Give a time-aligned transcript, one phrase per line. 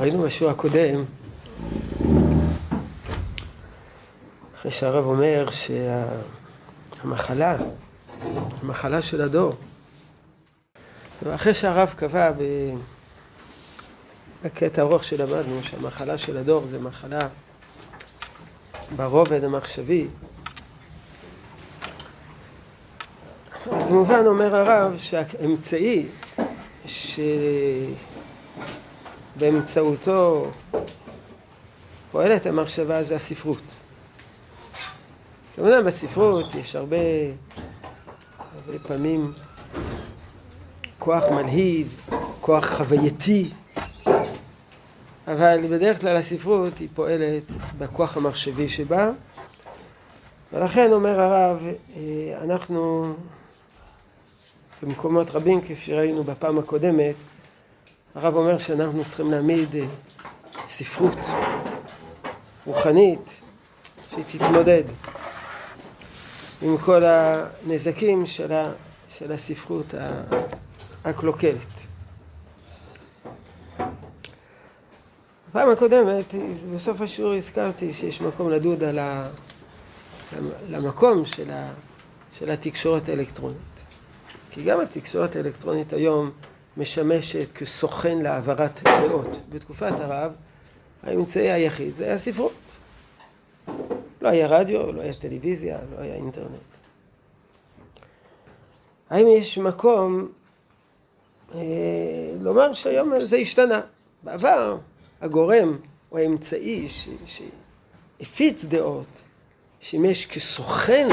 [0.00, 1.04] ראינו בשיעור הקודם,
[4.54, 5.48] אחרי שהרב אומר
[7.00, 7.56] שהמחלה,
[8.62, 9.56] המחלה של הדור,
[11.22, 12.30] ואחרי שהרב קבע
[14.44, 17.18] בקטע ארוך שלמדנו שהמחלה של הדור זה מחלה
[18.96, 20.06] ברובד המחשבי,
[23.72, 26.06] אז מובן אומר הרב שהאמצעי
[29.40, 30.50] שבאמצעותו
[32.12, 33.62] פועלת המחשבה זה הספרות.
[35.56, 36.96] כמובן בספרות יש הרבה,
[38.38, 39.32] הרבה פעמים
[40.98, 42.00] כוח מלהיב,
[42.40, 43.50] כוח חווייתי,
[45.26, 47.44] אבל בדרך כלל הספרות היא פועלת
[47.78, 49.10] בכוח המחשבי שבה,
[50.52, 53.12] ולכן אומר הרב, אה, אנחנו
[54.82, 57.14] במקומות רבים, כפי שראינו בפעם הקודמת,
[58.14, 59.86] הרב אומר שאנחנו צריכים להעמיד אה,
[60.66, 61.18] ספרות
[62.66, 63.40] רוחנית
[64.10, 64.82] שהיא תתמודד
[66.62, 68.72] עם כל הנזקים של, ה,
[69.08, 69.94] של הספרות
[71.04, 71.80] הקלוקלת.
[75.48, 76.24] בפעם הקודמת,
[76.74, 79.28] בסוף השיעור הזכרתי שיש מקום לדוד על ה...
[80.68, 81.72] למקום של, ה...
[82.38, 83.56] של התקשורת האלקטרונית.
[84.50, 86.30] כי גם התקשורת האלקטרונית היום
[86.76, 89.36] משמשת כסוכן להעברת דעות.
[89.48, 90.32] בתקופת הרב,
[91.02, 92.52] האמצעי היחיד זה היה ספרות.
[94.22, 96.70] לא היה רדיו, לא היה טלוויזיה, לא היה אינטרנט.
[99.10, 100.28] האם יש מקום
[101.54, 101.60] אה,
[102.40, 103.80] לומר שהיום זה השתנה?
[104.22, 104.78] בעבר
[105.20, 105.76] הגורם
[106.12, 106.88] או האמצעי
[107.26, 109.22] שהפיץ דעות,
[109.80, 111.08] שימש כסוכן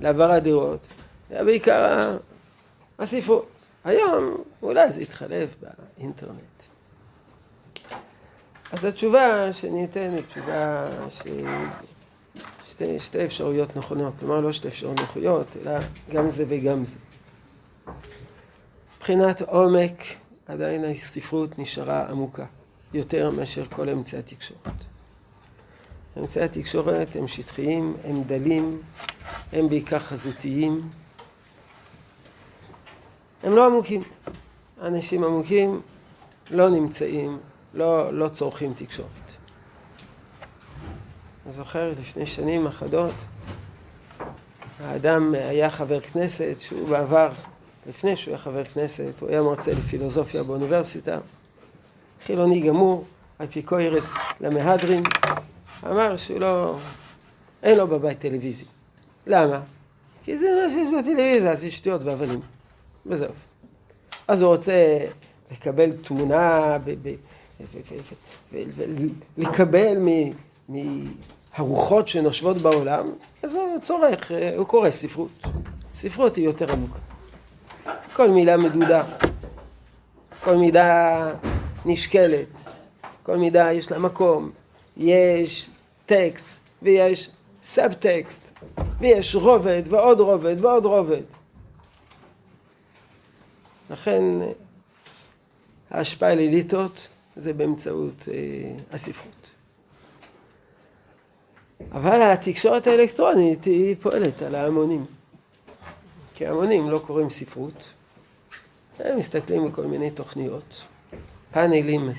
[0.00, 0.86] להעברת דעות,
[1.30, 2.16] היה בעיקר
[2.98, 3.57] הספרות.
[3.84, 6.62] היום אולי זה יתחלף באינטרנט.
[8.72, 11.22] אז התשובה שאני אתן היא תשובה ש...
[12.64, 15.78] שתי, שתי אפשרויות נכונות, כלומר לא שתי אפשרויות נכונות, אלא
[16.12, 16.96] גם זה וגם זה.
[18.96, 20.02] מבחינת עומק,
[20.46, 22.44] עדיין הספרות נשארה עמוקה,
[22.94, 24.84] יותר מאשר כל אמצעי התקשורת.
[26.18, 28.82] אמצעי התקשורת הם שטחיים, הם דלים,
[29.52, 30.88] הם בעיקר חזותיים,
[33.42, 34.02] הם לא עמוקים.
[34.82, 35.80] אנשים עמוקים
[36.50, 37.38] לא נמצאים,
[37.74, 39.08] לא, לא צורכים תקשורת.
[41.46, 43.14] אני זוכר לפני שנים אחדות,
[44.84, 47.30] האדם היה חבר כנסת שהוא בעבר,
[47.86, 51.18] לפני שהוא היה חבר כנסת, הוא היה מרצה לפילוסופיה באוניברסיטה,
[52.26, 53.04] חילוני גמור,
[53.44, 55.02] אפיקוירס למהדרין,
[55.86, 56.76] אמר שהוא לא,
[57.62, 58.66] אין לו בבית טלוויזיה.
[59.26, 59.60] למה?
[60.24, 62.40] כי זה מה שיש בטלוויזיה, זה שטויות והבלים.
[63.08, 63.32] וזהו.
[64.28, 64.98] אז הוא רוצה
[65.52, 66.76] לקבל תמונה,
[69.36, 70.08] ולקבל
[70.68, 73.06] מהרוחות שנושבות בעולם,
[73.42, 75.42] אז הוא צורך, הוא קורא ספרות.
[75.94, 76.98] ספרות היא יותר עמוקה.
[78.12, 79.04] כל מילה מדודה,
[80.44, 81.32] כל מילה
[81.84, 82.46] נשקלת,
[83.22, 84.50] כל מילה יש לה מקום,
[84.96, 85.70] יש
[86.06, 87.30] טקסט ויש
[87.62, 88.50] סאב-טקסט
[89.00, 91.22] ויש רובד ועוד רובד ועוד רובד.
[93.90, 94.22] לכן
[95.90, 99.50] ההשפעה על אליטות זה באמצעות אה, הספרות.
[101.92, 105.04] אבל התקשורת האלקטרונית היא פועלת על ההמונים.
[106.34, 107.88] כי ההמונים לא קוראים ספרות,
[108.98, 110.82] הם מסתכלים בכל מיני תוכניות,
[111.52, 112.10] פאנלים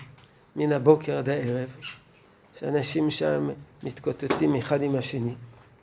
[0.55, 1.69] מן הבוקר עד הערב,
[2.59, 3.49] שאנשים שם
[3.83, 5.33] מתקוטטים אחד עם השני,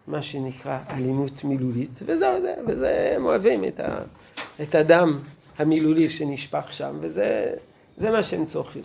[0.07, 3.99] מה שנקרא אלימות מילולית, וזהו זה, וזה, הם אוהבים את, ה,
[4.63, 5.19] את הדם
[5.59, 8.83] המילולי שנשפך שם, וזה מה שהם צורכים.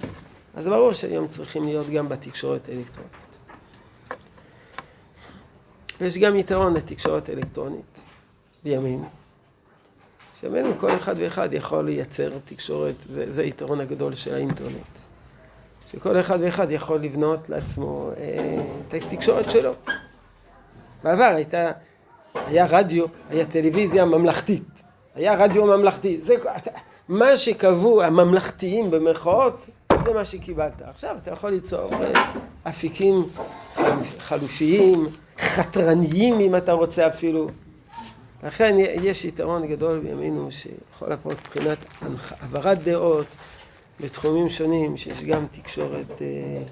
[0.56, 3.12] אז ברור שהיום צריכים להיות גם בתקשורת האלקטרונית.
[6.02, 8.02] ויש גם יתרון לתקשורת אלקטרונית
[8.64, 9.04] בימים.
[10.42, 12.96] שבינינו כל אחד ואחד יכול לייצר תקשורת,
[13.30, 14.98] זה היתרון הגדול של האינטרנט.
[15.92, 19.74] שכל אחד ואחד יכול לבנות לעצמו אה, את התקשורת שלו.
[21.04, 21.72] בעבר הייתה,
[22.36, 24.81] היה רדיו, היה טלוויזיה ממלכתית.
[25.16, 26.18] היה רדיו ממלכתי.
[26.18, 26.36] זה,
[27.10, 29.70] מה שקבעו הממלכתיים במרכאות,
[30.06, 30.82] זה מה שקיבלת.
[30.82, 32.32] עכשיו אתה יכול ליצור אה,
[32.70, 33.24] אפיקים
[34.20, 35.08] חלופיים,
[35.40, 37.48] חתרניים אם אתה רוצה אפילו.
[38.44, 43.26] לכן יש יתרון גדול בימינו שיכול הפעות מבחינת העברת דעות
[44.00, 46.64] בתחומים שונים, שיש גם תקשורת אה,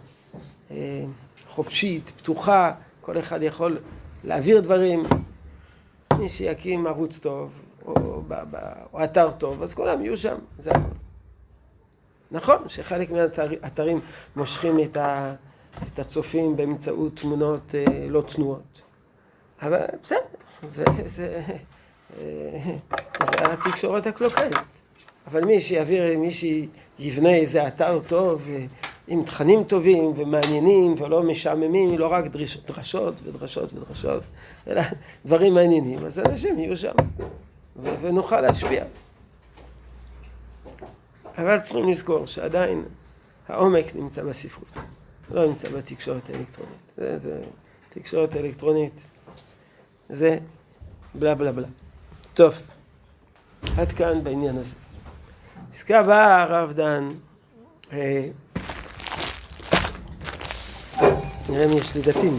[0.71, 1.05] אה,
[1.49, 2.71] חופשית, פתוחה,
[3.01, 3.77] כל אחד יכול
[4.23, 5.03] להעביר דברים.
[6.19, 7.49] מי שיקים ערוץ טוב,
[7.89, 8.21] או,
[8.93, 10.91] או אתר טוב, אז כולם יהיו שם, זה הכול.
[12.31, 13.99] נכון שחלק מהאתרים
[14.35, 15.33] מושכים את, ה,
[15.93, 18.81] את הצופים באמצעות תמונות אה, לא צנועות,
[19.61, 20.19] אבל בסדר,
[20.69, 21.41] זה, זה,
[22.17, 22.75] אה,
[23.19, 24.55] זה התקשורת הקלוקלת.
[25.27, 28.65] אבל מי שיעביר, מי שיבנה איזה אתר טוב אה,
[29.07, 34.23] עם תכנים טובים ומעניינים ולא משעממים, לא רק דרש, דרשות ודרשות ודרשות,
[34.67, 34.81] אלא
[35.25, 36.93] דברים מעניינים, אז אנשים יהיו שם
[38.01, 38.83] ונוכל להשפיע.
[41.37, 42.85] אבל צריכים לזכור שעדיין
[43.47, 44.67] העומק נמצא בספרות,
[45.31, 46.91] לא נמצא בתקשורת האלקטרונית.
[46.97, 47.41] זה, זה
[47.89, 48.93] תקשורת אלקטרונית,
[50.09, 50.37] זה
[51.15, 51.67] בלה בלה בלה.
[52.33, 52.53] טוב,
[53.77, 54.75] עד כאן בעניין הזה.
[55.71, 57.11] פסקה הבאה, הרב דן,
[57.91, 58.27] אה,
[61.49, 62.37] נראה אם יש לי דפים.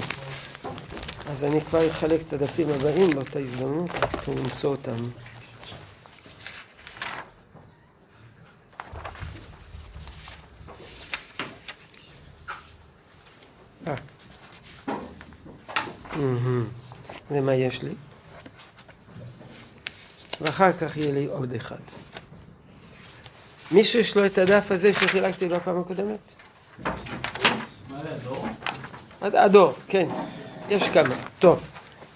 [1.27, 4.97] אז אני כבר אחלק את הדפים הבאים באותה הזדמנות, רק צריכים למצוא אותם.
[17.41, 17.91] זה מה יש לי.
[20.41, 21.77] ואחר כך יהיה לי עוד אחד.
[23.71, 26.19] מישהו יש לו את הדף הזה שחילקתי בפעם הקודמת?
[26.85, 26.93] מה
[28.03, 28.47] זה, הדור?
[29.21, 30.09] הדור, כן.
[30.69, 31.15] יש כמה.
[31.39, 31.63] טוב.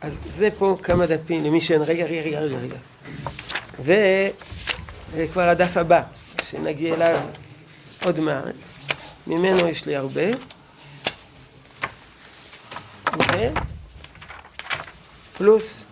[0.00, 1.82] אז זה פה כמה דפים למי שאין...
[1.82, 4.31] רגע, רגע, רגע, רגע, רגע.
[5.12, 6.03] וכבר הדף הבא,
[6.50, 7.21] שנגיע אליו
[8.05, 8.55] עוד מעט.
[9.26, 10.26] ממנו יש לי הרבה.
[13.19, 13.74] ו...
[15.37, 15.85] פלוס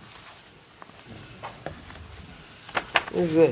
[3.24, 3.50] זה.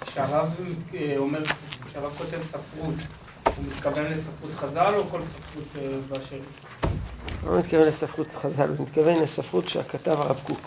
[0.00, 0.54] כשהרב
[0.94, 1.42] אה, אומר,
[1.86, 2.94] כשהרב כותב ספרות,
[3.44, 6.36] הוא מתכוון לספרות חז"ל או כל ספרות אה, באשר?
[7.46, 10.60] לא מתכוון לספרות חז"ל, הוא מתכוון לספרות שכתב הרב קוק.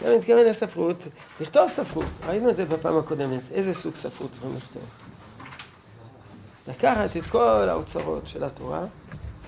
[0.00, 1.08] הוא מתכוון לספרות,
[1.40, 5.05] לכתוב ספרות, ראינו את זה בפעם הקודמת, איזה סוג ספרות צריכים לכתוב.
[6.68, 8.84] לקחת את כל האוצרות של התורה,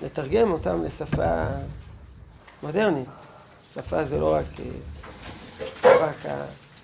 [0.03, 1.43] לתרגם אותם לשפה
[2.63, 3.07] מודרנית.
[3.75, 4.65] שפה זה לא רק, אה,
[5.83, 6.15] לא רק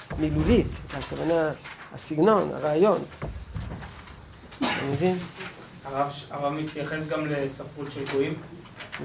[0.10, 1.52] המילולית, הכוונה,
[1.96, 3.02] הסגנון, הרעיון.
[4.60, 5.18] אתה מבין?
[5.84, 8.34] הרב מתייחס גם לספרות של גויים?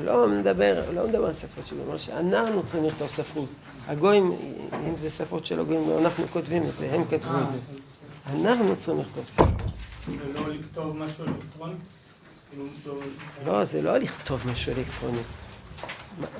[0.05, 3.49] לא מדבר, לא מדבר על ספרות של גויים, שאנחנו צריכים לכתוב ספרות.
[3.88, 4.32] הגויים,
[4.73, 7.59] אם זה ספרות של הגויים, אנחנו כותבים את זה, הם כתבו את זה.
[8.35, 9.60] אנחנו צריכים לכתוב ספרות.
[10.05, 10.25] כאילו,
[13.47, 15.23] לא, זה לא לכתוב משהו אלקטרוני.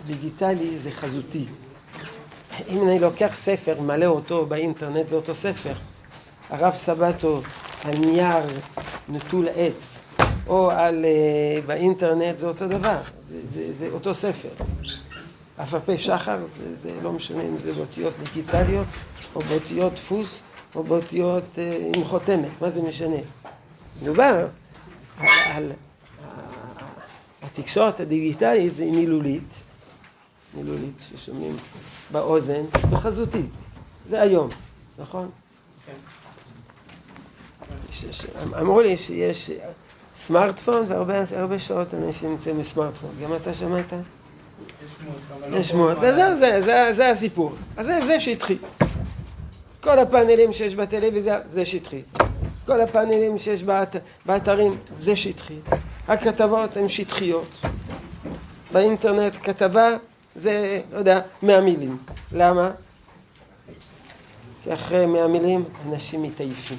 [0.07, 1.45] דיגיטלי זה חזותי.
[2.69, 5.73] אם אני לוקח ספר, מלא אותו באינטרנט, זה אותו ספר.
[6.51, 7.43] הרב סבתו
[7.85, 8.47] על נייר
[9.09, 9.99] נטול עץ,
[10.47, 12.99] או על, uh, באינטרנט, זה אותו דבר.
[13.29, 14.49] זה, זה, זה אותו ספר.
[15.63, 18.87] אף פי שחר, זה, זה לא משנה אם זה באותיות דיגיטליות,
[19.35, 20.41] או באותיות דפוס,
[20.75, 23.17] או באותיות uh, עם חותמת, מה זה משנה?
[24.03, 24.47] מדובר
[25.19, 25.73] על, על
[27.43, 29.49] התקשורת הדיגיטלית זה מילולית,
[30.55, 31.57] מילולית ששומעים
[32.13, 33.51] באוזן, וחזותית.
[34.09, 34.49] זה היום,
[34.99, 35.31] נכון?
[35.87, 35.93] כן.
[38.61, 39.51] אמרו לי שיש
[40.17, 43.11] סמארטפון והרבה שעות אנשים נמצאים בסמארטפון.
[43.23, 43.93] גם אתה שמעת?
[45.53, 47.53] יש שמועות, לא וזהו, זה, זה, זה הסיפור.
[47.77, 48.59] אז זה, זה שהתחיל.
[49.81, 52.03] כל הפאנלים שיש בטלוויזיה, זה שהתחיל.
[52.67, 55.59] כל הפאנלים שיש באת, באתרים, זה שטחי.
[56.09, 57.49] הכתבות הן שטחיות.
[58.73, 59.97] באינטרנט כתבה
[60.35, 61.99] זה, לא יודע, מאה מילים.
[62.33, 62.71] למה?
[64.65, 66.79] כי אחרי מאה מילים אנשים מתעייפים.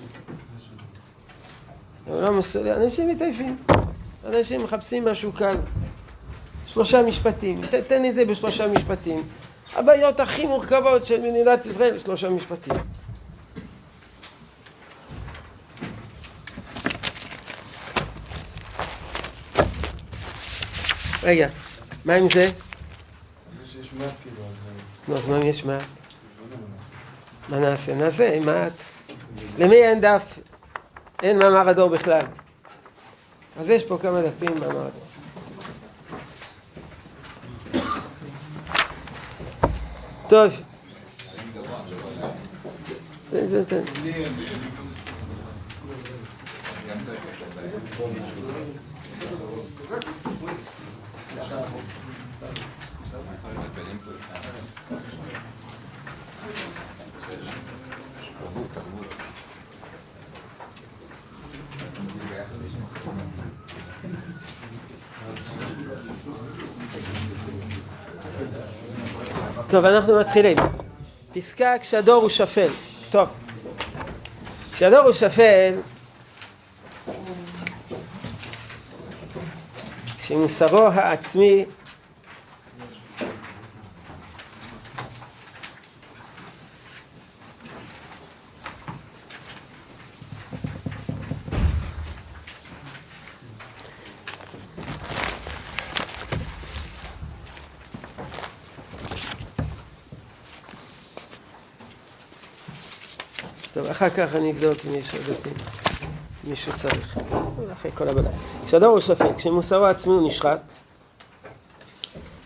[2.07, 3.57] לא מסודר, אנשים מתעייפים.
[4.25, 5.55] אנשים מחפשים משהו קל.
[6.67, 9.23] שלושה משפטים, תן לי זה בשלושה משפטים.
[9.75, 12.73] הבעיות הכי מורכבות של מדינת ישראל, שלושה משפטים.
[21.23, 21.47] רגע,
[22.05, 22.49] מה עם זה?
[24.23, 24.43] כאילו,
[25.07, 25.83] נו, אז מה אם יש מעט?
[27.49, 27.95] מה נעשה?
[27.95, 28.73] נעשה עם מעט.
[29.57, 30.39] למי אין דף?
[31.23, 32.25] אין מאמר הדור בכלל.
[33.59, 35.01] אז יש פה כמה דפים מאמר הדור.
[40.29, 40.53] טוב.
[69.69, 70.57] טוב, אנחנו מתחילים.
[71.33, 72.67] פסקה כשהדור הוא שפל.
[73.11, 73.29] טוב,
[74.73, 75.73] כשהדור הוא שפל,
[80.31, 81.65] שמוסרו העצמי
[103.73, 105.90] טוב, אחר כך אני אבדוק אם יש עוד דפים.
[106.49, 107.17] מישהו צריך.
[107.73, 108.29] אחרי כל הבדל.
[108.65, 110.61] כשהדור הוא ספק, כשמוסרו העצמי הוא נשחט,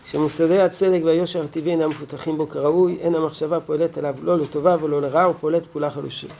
[0.04, 5.02] כשמוסדי הצדק והיושר הטבעי אינם מפותחים בו כראוי, אין המחשבה פועלת עליו לא לטובה ולא
[5.02, 5.90] לרעה, פועלת פעולה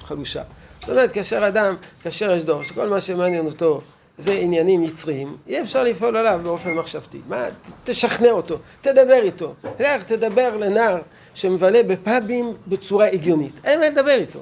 [0.02, 0.42] חלושה.
[0.80, 3.80] זאת אומרת, כאשר אדם, כאשר יש דור, שכל מה שמעניין אותו
[4.18, 7.20] זה עניינים יצריים, אי אפשר לפעול עליו באופן מחשבתי.
[7.28, 7.44] מה,
[7.84, 9.54] תשכנע אותו, תדבר איתו.
[9.80, 10.98] לך תדבר לנער
[11.34, 13.52] שמבלה בפאבים בצורה הגיונית.
[13.64, 14.40] אין מה לדבר איתו.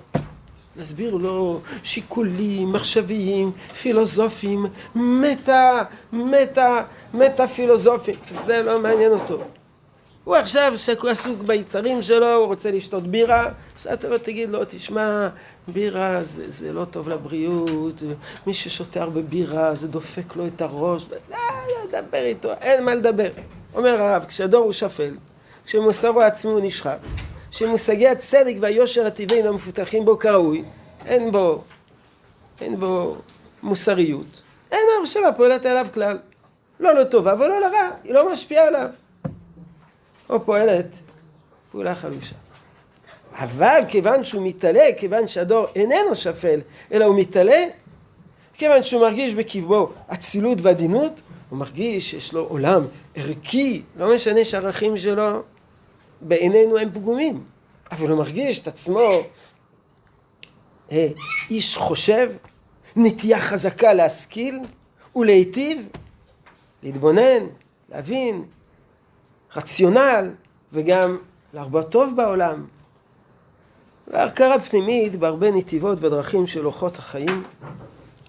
[0.77, 3.53] להסביר לו שיקולים, מחשביים,
[3.83, 6.83] פילוסופיים, מטה, מטה,
[7.15, 9.39] מטה פילוסופיים, זה לא מעניין אותו.
[10.25, 15.29] הוא עכשיו, שהוא עסוק ביצרים שלו, הוא רוצה לשתות בירה, שאתה לא תגיד לו, תשמע,
[15.69, 18.03] בירה זה, זה לא טוב לבריאות,
[18.47, 21.37] מי ששותה הרבה בירה זה דופק לו את הראש, לא,
[21.69, 23.31] לא, דבר איתו, אין מה לדבר.
[23.75, 25.15] אומר הרב, כשהדור הוא שפל,
[25.67, 26.99] כשמוסרו העצמי הוא נשחט,
[27.55, 30.63] שמושגי הצדק והיושר הטבעי לא מפותחים בו כראוי,
[31.07, 31.63] אין בו,
[32.61, 33.17] אין בו
[33.63, 34.43] מוסריות,
[34.73, 36.19] אין המחשבה פועלת עליו כלל.
[36.81, 38.89] לא לטובה ולא לרע, היא לא משפיעה עליו.
[40.31, 40.87] או פועלת
[41.73, 42.35] פעולה חלושה.
[43.33, 46.61] אבל כיוון שהוא מתעלה, כיוון שהדור איננו שפל,
[46.93, 47.65] אלא הוא מתעלה,
[48.55, 51.21] כיוון שהוא מרגיש בקברו אצילות ועדינות,
[51.51, 52.85] הוא מרגיש שיש לו עולם
[53.15, 55.43] ערכי, לא משנה שהערכים שלו
[56.25, 57.45] בעינינו הם פגומים,
[57.91, 59.09] אבל הוא מרגיש את עצמו
[60.93, 61.09] אה,
[61.51, 62.33] איש חושב,
[62.97, 64.61] נטייה חזקה להשכיל
[65.17, 65.89] ולהיטיב,
[66.83, 67.47] להתבונן,
[67.89, 68.45] להבין,
[69.57, 70.31] רציונל
[70.73, 71.19] וגם
[71.55, 72.67] להרבות טוב בעולם.
[74.09, 77.43] והכרה פנימית בהרבה נתיבות ודרכים של אורחות החיים,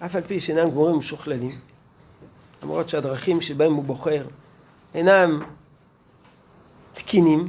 [0.04, 1.58] אף על פי שאינם גמורים ומשוכללים,
[2.62, 4.26] למרות שהדרכים שבהם הוא בוחר
[4.94, 5.42] אינם
[6.92, 7.48] תקינים,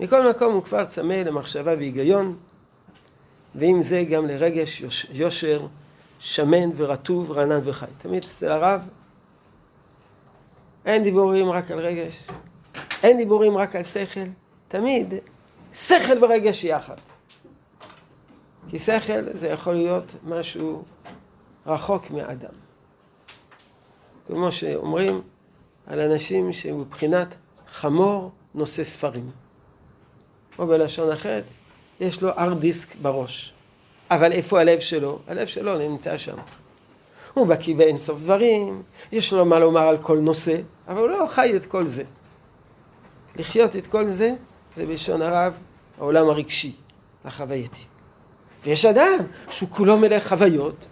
[0.00, 2.36] מכל מקום הוא כבר צמא למחשבה והיגיון,
[3.54, 5.66] ועם זה גם לרגש יושר
[6.18, 7.86] שמן ורטוב, רענן וחי.
[7.98, 8.88] תמיד אצל הרב
[10.86, 12.26] אין דיבורים רק על רגש,
[13.02, 14.20] אין דיבורים רק על שכל,
[14.68, 15.14] תמיד
[15.74, 16.96] שכל ורגש יחד.
[18.68, 20.82] כי שכל זה יכול להיות משהו
[21.66, 22.52] רחוק מאדם.
[24.26, 25.22] כמו שאומרים
[25.86, 27.34] על אנשים שמבחינת
[27.68, 29.30] חמור נושא ספרים.
[30.58, 31.44] או בלשון אחרת,
[32.00, 33.52] יש לו ארד דיסק בראש.
[34.10, 35.18] אבל איפה הלב שלו?
[35.28, 36.36] הלב שלו נמצא שם.
[37.34, 40.56] הוא בקיא באינסוף דברים, יש לו מה לומר על כל נושא,
[40.88, 42.02] אבל הוא לא חי את כל זה.
[43.36, 44.34] לחיות את כל זה,
[44.76, 45.54] זה בלשון הרב
[45.98, 46.72] העולם הרגשי,
[47.24, 47.82] החווייתי.
[48.64, 49.18] ויש אדם
[49.50, 50.86] שהוא כולו מלא חוויות,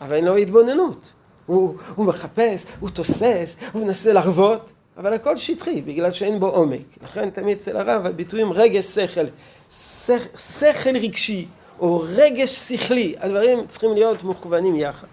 [0.00, 1.08] אבל אין לו התבוננות.
[1.46, 7.02] הוא, הוא מחפש, הוא תוסס, הוא מנסה לחוות, אבל הכל שטחי, בגלל שאין בו עומק.
[7.02, 9.24] לכן תמיד אצל הרב הביטויים רגש שכל,
[9.70, 11.46] שכל, שכל רגשי
[11.78, 15.06] או רגש שכלי, הדברים צריכים להיות מוכוונים יחד.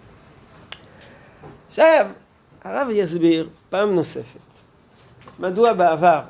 [1.68, 2.08] עכשיו,
[2.64, 4.40] הרב יסביר פעם נוספת,
[5.40, 6.22] מדוע בעבר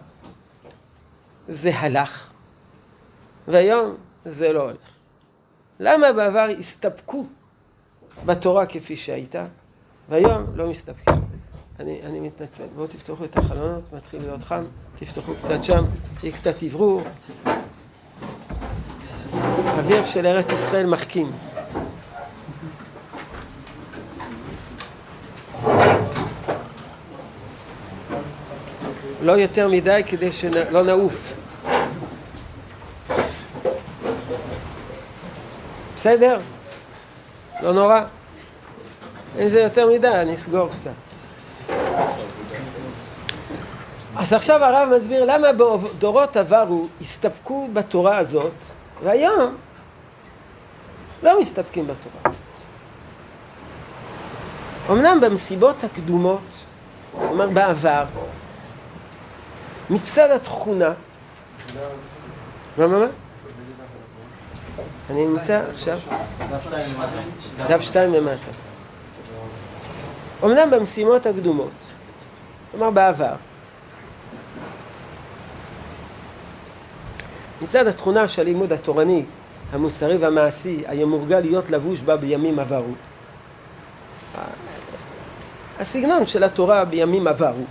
[1.48, 2.30] זה הלך,
[3.48, 4.96] והיום זה לא הולך.
[5.80, 7.26] למה בעבר הסתפקו
[8.26, 9.46] בתורה כפי שהייתה,
[10.10, 11.31] והיום לא מסתפקים?
[11.82, 12.64] אני, אני מתנצל.
[12.76, 14.64] בואו תפתחו את החלונות, מתחיל להיות חם,
[14.96, 15.86] תפתחו קצת שם,
[16.20, 17.02] תהיה קצת אוורור.
[19.78, 21.32] אוויר של ארץ ישראל מחכים.
[29.22, 31.34] לא יותר מדי כדי שלא נעוף.
[35.96, 36.40] בסדר?
[37.62, 38.02] לא נורא.
[39.42, 41.11] אם זה יותר מדי, אני אסגור קצת.
[44.22, 48.52] אז עכשיו הרב מסביר למה בדורות עברו הסתפקו בתורה הזאת,
[49.04, 49.56] והיום
[51.24, 52.42] לא מסתפקים בתורה הזאת.
[54.90, 56.40] אמנם במסיבות הקדומות,
[57.12, 58.04] כלומר בעבר,
[59.90, 60.92] מצד התכונה,
[62.78, 63.06] מה מה מה?
[65.10, 66.00] אני נמצא עכשיו,
[67.68, 68.52] דף שתיים למטה.
[70.44, 71.72] אמנם במשימות הקדומות,
[72.72, 73.34] כלומר בעבר,
[77.62, 79.24] מצד התכונה של הלימוד התורני,
[79.72, 82.94] המוסרי והמעשי, היה מורגל להיות לבוש בה בימים עברו.
[85.80, 87.64] הסגנון של התורה בימים עברו.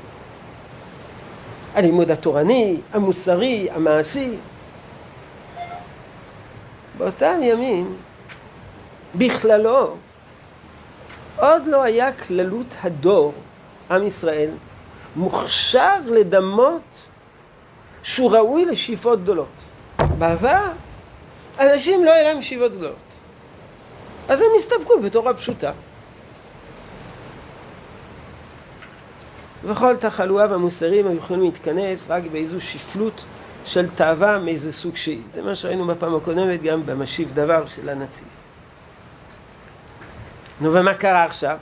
[1.75, 4.37] הלימוד התורני, המוסרי, המעשי.
[6.99, 7.97] באותם ימים,
[9.15, 9.97] בכללו,
[11.37, 13.33] עוד לא היה כללות הדור,
[13.91, 14.51] עם ישראל,
[15.17, 16.83] מוכשר לדמות
[18.03, 19.70] שהוא ראוי לשאיפות גדולות.
[20.21, 20.65] בעבר,
[21.61, 22.97] אנשים לא היה להם שאיפות גדולות.
[24.29, 25.73] אז הם הסתפקו בתורה פשוטה.
[29.65, 33.25] וכל תחלואה והמוסרים היו יכולים להתכנס רק באיזו שפלות
[33.65, 35.23] של תאווה מאיזה סוג שהיא.
[35.31, 38.29] זה מה שראינו בפעם הקודמת גם במשיב דבר של הנציב.
[40.61, 41.59] נו ומה קרה עכשיו?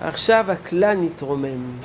[0.00, 1.78] עכשיו הכלל נתרומם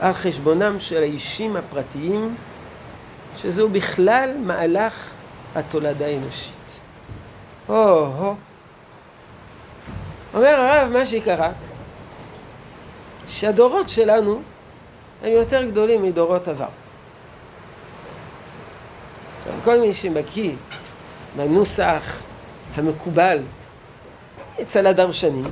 [0.00, 2.34] על חשבונם של האישים הפרטיים,
[3.36, 5.10] שזהו בכלל מהלך
[5.54, 6.80] התולדה האנושית.
[7.66, 8.34] הו-הו.
[10.34, 11.50] אומר הרב, מה שקרה,
[13.28, 14.42] שהדורות שלנו
[15.22, 16.66] הם יותר גדולים מדורות עבר.
[19.38, 20.52] עכשיו, כל מי שמקיא
[21.36, 22.22] בנוסח
[22.74, 23.42] המקובל
[24.62, 25.44] אצל הדרשנים,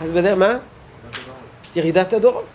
[0.00, 0.58] אז בדרך מה?
[1.76, 2.46] ירידת הדורות.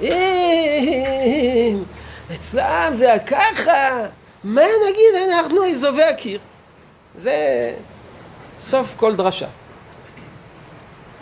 [0.00, 1.82] אם
[2.34, 4.06] אצלם זה ככה,
[4.44, 6.40] מה נגיד אנחנו אזובי הקיר?
[7.14, 7.74] זה
[8.58, 9.46] סוף כל דרשה.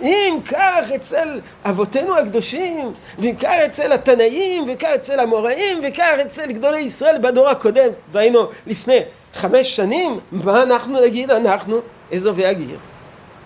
[0.03, 6.79] אם כך אצל אבותינו הקדושים, ואם כך אצל התנאים, וכך אצל המוראים, וכך אצל גדולי
[6.79, 8.99] ישראל בדור הקודם, והיינו לפני
[9.35, 11.31] חמש שנים, מה אנחנו נגיד?
[11.31, 11.81] אנחנו
[12.15, 12.79] אזובי הגיר.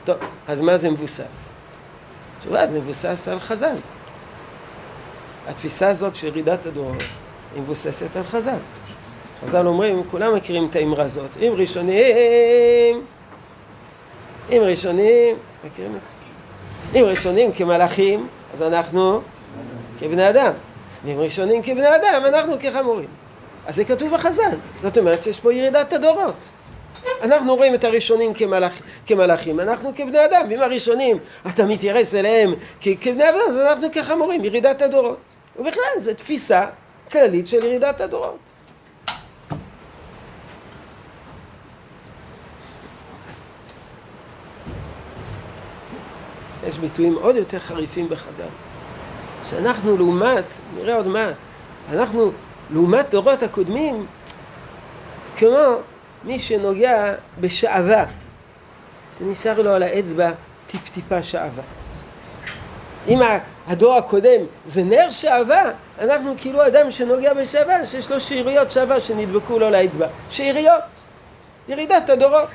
[0.05, 0.17] טוב,
[0.49, 1.55] אז מה זה מבוסס?
[2.41, 3.77] תשובה, זה מבוסס על חז"ל.
[5.49, 7.03] התפיסה הזאת של ירידת הדורות
[7.55, 8.57] היא מבוססת על חז"ל.
[9.47, 13.03] חז"ל אומרים, כולם מכירים את האמרה הזאת, אם ראשונים,
[14.51, 17.01] אם ראשונים, מכירים את זה?
[17.01, 19.21] אם ראשונים כמלאכים, אז אנחנו
[20.01, 20.53] כבני אדם.
[21.05, 23.09] ואם ראשונים כבני אדם, אנחנו כחמורים.
[23.67, 24.57] אז זה כתוב בחז"ל.
[24.83, 26.35] זאת אומרת שיש פה ירידת הדורות.
[27.23, 28.73] אנחנו רואים את הראשונים כמלאכ,
[29.07, 34.83] כמלאכים, אנחנו כבני אדם, ואם הראשונים אתה מתייחס אליהם כבני אדם, אז אנחנו כחמורים, ירידת
[34.83, 35.19] הדורות.
[35.57, 36.67] ובכלל זו תפיסה
[37.13, 38.39] כללית של ירידת הדורות.
[46.69, 48.43] יש ביטויים עוד יותר חריפים בחז"ל,
[49.51, 50.45] שאנחנו לעומת,
[50.77, 51.35] נראה עוד מעט,
[51.93, 52.33] אנחנו
[52.73, 54.07] לעומת דורות הקודמים,
[55.37, 55.77] כמו
[56.25, 58.05] מי שנוגע בשעווה,
[59.19, 60.31] שנשאר לו על האצבע
[60.67, 61.84] טיפ-טיפה שעווה.
[63.09, 63.21] אם
[63.67, 69.59] הדור הקודם זה נר שעווה, אנחנו כאילו אדם שנוגע בשעווה, שיש לו שאריות שעווה שנדבקו
[69.59, 70.07] לו לאצבע.
[70.31, 70.83] שאריות,
[71.69, 72.49] ירידת הדורות.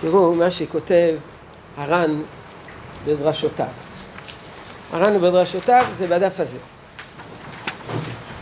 [0.00, 1.14] תראו מה שכותב
[1.76, 2.20] הר"ן
[3.04, 3.66] בדרשותיו.
[4.92, 6.58] הר"ן בדרשותיו זה בדף הזה.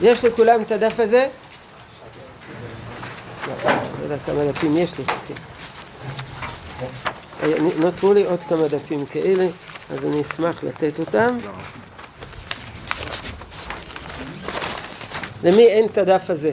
[0.01, 1.29] יש לכולם את הדף הזה?
[4.09, 5.05] לא כמה דפים יש לי.
[7.79, 9.47] נותרו לי עוד כמה דפים כאלה,
[9.91, 11.39] אז אני אשמח לתת אותם.
[15.45, 16.51] למי אין את הדף הזה?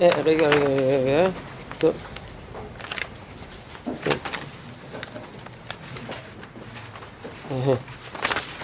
[0.00, 1.28] אה, רגע, רגע, רגע,
[1.78, 1.94] טוב.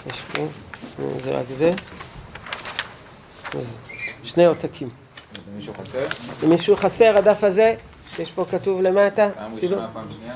[0.07, 0.47] יש פה,
[1.25, 1.73] זה רק זה.
[4.25, 5.06] שני עותקים.
[5.57, 6.07] מישהו חסר?
[6.43, 7.75] למישהו חסר הדף הזה?
[8.17, 9.29] שיש פה כתוב למטה?
[9.35, 10.35] פעם ראשונה, פעם שנייה?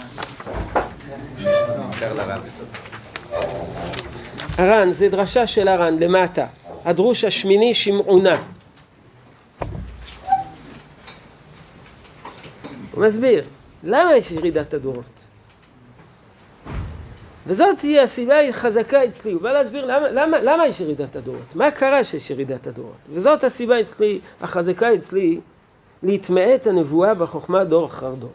[4.58, 6.46] הר"ן, זה דרשה של הר"ן, למטה.
[6.84, 8.42] הדרוש השמיני שמעונה.
[12.92, 13.44] הוא מסביר,
[13.84, 15.19] למה יש ירידת הדורות?
[17.50, 21.70] וזאת תהיה הסיבה החזקה אצלי, הוא בא להסביר למה, למה, למה יש ירידת הדורות, מה
[21.70, 25.40] קרה שיש ירידת הדורות, וזאת הסיבה אצלי, החזקה אצלי,
[26.02, 28.32] להתמעט הנבואה בחוכמה דור אחר דור.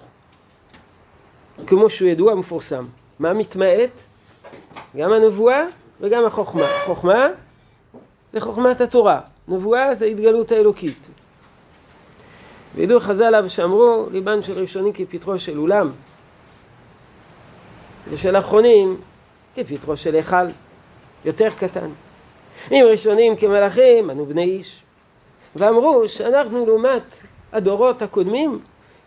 [1.67, 2.85] כמו שהוא ידוע ומפורסם.
[3.19, 3.89] מה מתמעט?
[4.97, 5.65] גם הנבואה
[6.01, 6.67] וגם החוכמה.
[6.85, 7.27] חוכמה
[8.33, 11.07] זה חוכמת התורה, נבואה זה התגלות האלוקית.
[12.75, 15.91] וידעו חז"ל עליו שאמרו, ליבן של ראשונים כפתחו של אולם,
[18.09, 18.97] ושל אחרונים
[19.55, 20.47] כפתחו של היכל,
[21.25, 21.89] יותר קטן.
[22.71, 24.81] אם ראשונים כמלאכים, אנו בני איש.
[25.55, 27.03] ואמרו שאנחנו לעומת
[27.53, 28.59] הדורות הקודמים,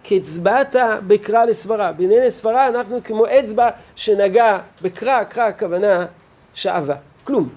[0.05, 1.93] כהצבעת בקרא לסברה.
[1.93, 6.07] בענייני סברה אנחנו כמו אצבע שנגע בקרא, קרא הכוונה
[6.55, 6.95] שעבה.
[7.25, 7.49] כלום.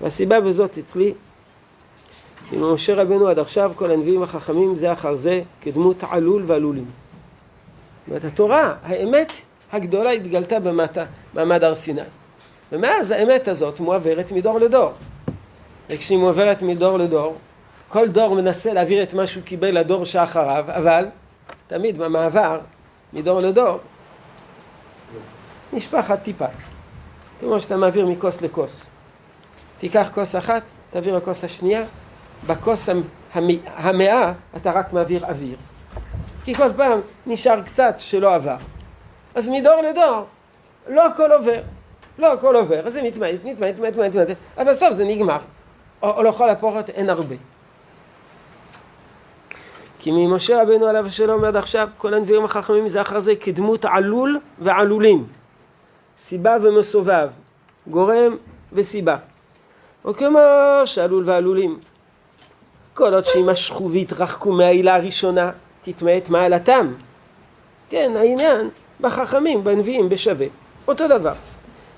[0.00, 1.14] והסיבה בזאת אצלי,
[2.52, 6.84] עם משה רבנו עד עכשיו כל הנביאים החכמים זה אחר זה כדמות עלול ועלולים.
[6.84, 9.32] זאת אומרת, התורה, האמת
[9.72, 12.00] הגדולה התגלתה במטה, מעמד הר סיני.
[12.72, 14.92] ומאז האמת הזאת מועברת מדור לדור.
[15.90, 17.36] וכשהיא מועברת מדור לדור,
[17.88, 21.06] כל דור מנסה להעביר את מה שהוא קיבל לדור שאחריו, אבל
[21.66, 22.60] תמיד במעבר
[23.12, 23.78] מדור לדור
[25.72, 26.46] נשפחת טיפה.
[27.40, 28.86] כמו שאתה מעביר מכוס לכוס.
[29.78, 31.84] תיקח כוס אחת, תעביר לכוס השנייה,
[32.46, 32.88] בכוס
[33.76, 35.56] המאה אתה רק מעביר אוויר.
[36.44, 38.56] כי כל פעם נשאר קצת שלא עבר.
[39.36, 40.26] אז מדור לדור
[40.88, 41.60] לא הכל עובר.
[42.18, 45.38] לא הכל עובר, אז זה מתמעט, מתמעט, מתמעט, מתמעט, אבל בסוף זה נגמר.
[46.02, 47.34] או, או לכל הפוחות אין הרבה.
[49.98, 54.40] כי ממשה רבנו עליו השלום עד עכשיו כל הנביאים החכמים זה אחר זה כדמות עלול
[54.58, 55.26] ועלולים.
[56.18, 57.28] סיבה ומסובב,
[57.86, 58.36] גורם
[58.72, 59.16] וסיבה.
[60.04, 60.40] או כמו
[60.84, 61.78] שעלול ועלולים.
[62.94, 65.50] כל עוד שימשכו והתרחקו מהעילה הראשונה,
[65.82, 66.92] תתמעט מעלתם.
[67.90, 68.70] כן, העניין
[69.00, 70.46] בחכמים, בנביאים, בשווה.
[70.88, 71.32] אותו דבר.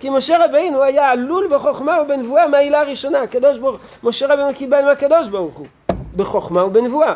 [0.01, 3.23] כי משה רבינו היה עלול בחוכמה ובנבואה מהעילה הראשונה.
[3.23, 5.67] הקדוש ברוך משה רבינו קיבל מהקדוש ברוך הוא,
[6.17, 7.15] בחוכמה ובנבואה.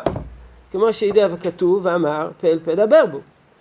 [0.71, 3.17] כמו שידע וכתוב ואמר פה אל פה דבר בו.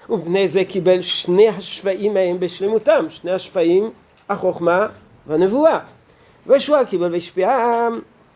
[0.09, 3.91] ובני זה קיבל שני השפעים מהם בשלמותם, שני השפעים,
[4.29, 4.87] החוכמה
[5.27, 5.79] והנבואה.
[6.47, 7.69] וישועה קיבל והשפיע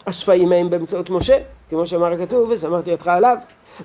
[0.07, 3.37] השפעים מהם באמצעות משה, כמו שאמר הכתוב, ושמחתי אותך עליו,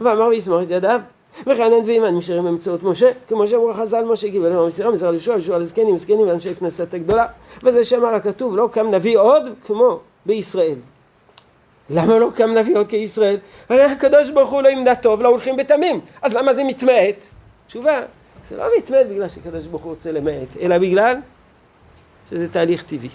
[0.02, 1.02] ואמר וישמח את ידיו.
[1.42, 5.58] וכאן הנביאים הנמשרים באמצעות משה, כמו שאמרו חז"ל משה קיבל אמר מסירה, מסירה לישוע, לישוע
[5.58, 7.28] לזקנים, זקנים ואנשי כנסת הגדולה.
[7.64, 10.76] וזה שאמר הכתוב, לא קם נביא עוד כמו בישראל.
[11.90, 13.38] למה לא קם נביא עוד כישראל?
[13.70, 16.00] הרי הקדוש ברוך הוא לא ימדע טוב, לא הולכים בתמים.
[16.22, 17.16] אז למה זה מתמעט?
[17.68, 18.00] תשובה,
[18.50, 21.16] זה לא מתמעט בגלל שקדוש ברוך הוא רוצה למעט, אלא בגלל
[22.30, 23.10] שזה תהליך טבעי.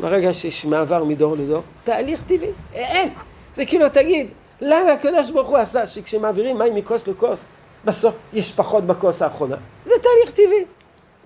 [0.00, 3.08] ברגע שיש מעבר מדור לדור, תהליך טבעי, אין.
[3.54, 4.26] זה כאילו תגיד,
[4.66, 7.40] למה הקדוש ברוך הוא עשה שכשמעבירים מים מכוס לכוס,
[7.84, 9.56] בסוף יש פחות בכוס האחרונה?
[9.84, 10.64] זה תהליך טבעי.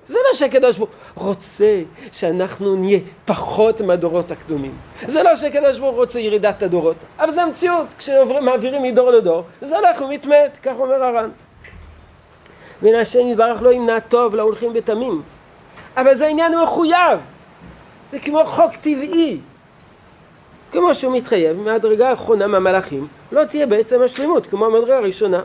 [0.07, 1.81] זה לא שהקדוש ברוך הוא רוצה
[2.13, 4.75] שאנחנו נהיה פחות מהדורות הקדומים.
[5.07, 6.97] זה לא שהקדוש ברוך הוא רוצה ירידת הדורות.
[7.19, 11.31] אבל זה המציאות, כשמעבירים מדור לדור, זה הולך ומתמעט, כך אומר הר"ן.
[12.83, 15.23] והנה השם יתברך לא ימנע טוב להולכים בתמים.
[15.97, 17.21] אבל זה עניין מחויב.
[18.11, 19.39] זה כמו חוק טבעי.
[20.73, 25.43] כמו שהוא מתחייב מהדרגה האחרונה מהמלאכים, לא תהיה בעצם השלמות, כמו המדרגה הראשונה.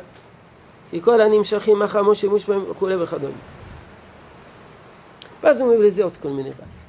[0.92, 3.38] כי כל הנמשכים משה שימוש בהם וכולי וכדומה.
[5.44, 6.84] ואז הוא מביא לזה עוד כל מיני בעיות.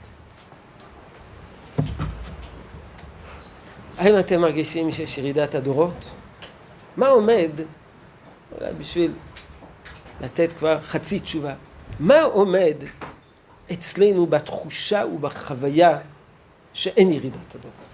[3.99, 6.11] האם אתם מרגישים שיש ירידת הדורות?
[6.97, 7.51] מה עומד,
[8.53, 9.13] אולי בשביל
[10.21, 11.55] לתת כבר חצי תשובה,
[12.01, 12.77] מה עומד
[13.73, 15.99] אצלנו בתחושה ובחוויה
[16.73, 17.94] שאין ירידת הדורות?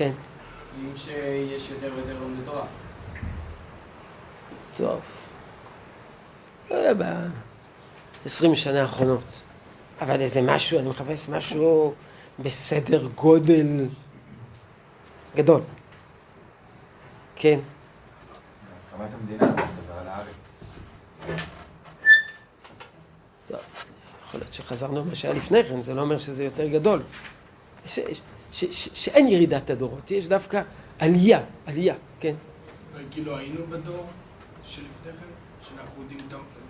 [0.00, 0.12] כן.
[0.80, 2.66] אם שיש יותר ויותר לומדי תורה.
[4.76, 5.00] טוב.
[6.70, 9.42] לא יודע, ב-20 שנה האחרונות.
[10.00, 11.94] אבל איזה משהו, אני מחפש משהו
[12.38, 13.86] בסדר גודל
[15.36, 15.60] גדול.
[17.36, 17.58] כן.
[18.88, 20.48] הקמת המדינה, חזרה לארץ.
[23.48, 23.60] טוב,
[24.26, 27.02] יכול להיות שחזרנו מה שהיה לפני כן, זה לא אומר שזה יותר גדול.
[27.86, 28.20] ש, ש,
[28.52, 30.62] ש, ש, שאין ירידת הדורות, יש דווקא
[30.98, 32.34] עלייה, עלייה, כן.
[33.10, 34.06] כאילו היינו בדור
[34.64, 36.20] שלפני כן, שאנחנו יודעים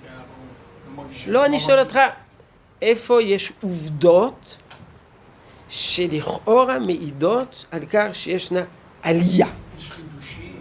[0.03, 0.43] כי אנחנו
[0.89, 1.33] לא מרגישים...
[1.33, 1.99] לא, אני שואל אותך,
[2.83, 4.57] איפה יש עובדות
[5.69, 8.61] שלכאורה מעידות על כך שישנה
[9.03, 9.47] עלייה?
[9.79, 10.57] יש חידושים.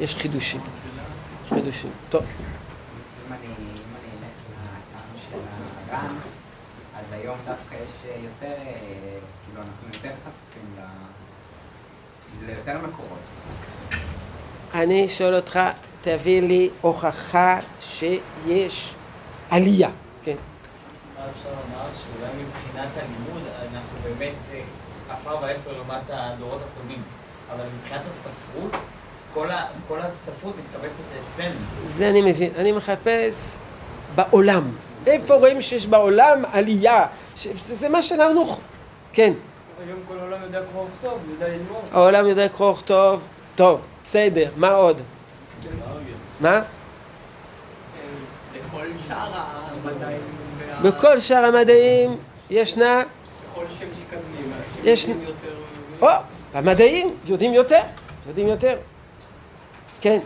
[0.00, 0.60] יש חידושים.
[0.60, 1.90] יש חידושים.
[2.10, 2.22] טוב.
[2.22, 5.38] אם אני, אלך לטעם של
[5.90, 6.14] הר"ן,
[7.22, 7.90] היום דווקא יש
[8.24, 8.72] יותר, אה,
[9.44, 13.18] כאילו אנחנו יותר חשופים ל- ליותר מקורות.
[14.74, 15.58] אני שואל אותך,
[16.02, 18.94] תביא לי הוכחה שיש
[19.50, 19.90] עלייה.
[20.24, 20.34] כן.
[21.18, 21.88] מה אפשר לומר?
[21.94, 24.60] שאולי מבחינת הלימוד אנחנו באמת אה,
[25.10, 27.02] עפר ואפר לעומת הדורות הקודמים,
[27.54, 28.76] אבל מבחינת הספרות,
[29.34, 30.92] כל, ה, כל הספרות מתכווצת
[31.26, 31.54] אצלנו.
[31.86, 32.50] זה אני מבין.
[32.58, 33.56] אני מחפש
[34.14, 34.70] בעולם.
[35.06, 37.06] איפה רואים שיש בעולם עלייה?
[37.36, 38.46] ש- זה זה מה שאנחנו...
[39.12, 39.32] כן.
[39.86, 41.82] היום כל העולם יודע קרוא וכתוב, יודע ללמוד.
[41.92, 43.26] העולם יודע קרוא וכתוב.
[43.54, 44.50] טוב, בסדר.
[44.56, 45.00] מה עוד?
[46.40, 46.62] מה?
[48.54, 49.40] לכל שאר
[49.84, 50.20] המדעים,
[50.82, 52.16] בכל שאר המדעים
[52.50, 53.02] ישנה,
[53.52, 54.52] ככל שמתקדמים,
[54.84, 55.08] יש...
[55.08, 55.54] יודעים יותר...
[56.02, 56.08] או,
[56.54, 57.80] המדעים יודעים יותר,
[58.28, 58.76] יודעים יותר.
[60.00, 60.18] כן.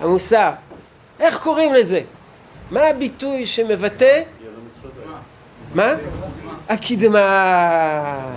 [0.00, 0.50] המוסר.
[1.20, 2.00] איך קוראים לזה?
[2.70, 4.22] מה הביטוי שמבטא?
[5.74, 5.94] מה?
[6.68, 8.34] הקדמה.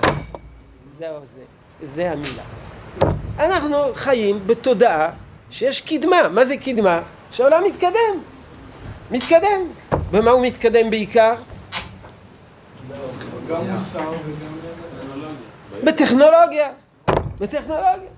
[0.97, 1.41] זהו זה,
[1.83, 2.43] זה המילה.
[3.39, 5.09] אנחנו חיים בתודעה
[5.51, 6.27] שיש קדמה.
[6.27, 7.01] מה זה קדמה?
[7.31, 8.21] שהעולם מתקדם.
[9.11, 9.61] מתקדם.
[10.11, 11.35] במה הוא מתקדם בעיקר?
[13.49, 14.53] גם מוסר וגם...
[15.83, 16.69] בטכנולוגיה.
[17.39, 18.09] בטכנולוגיה.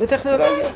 [0.00, 0.70] בטכנולוגיה.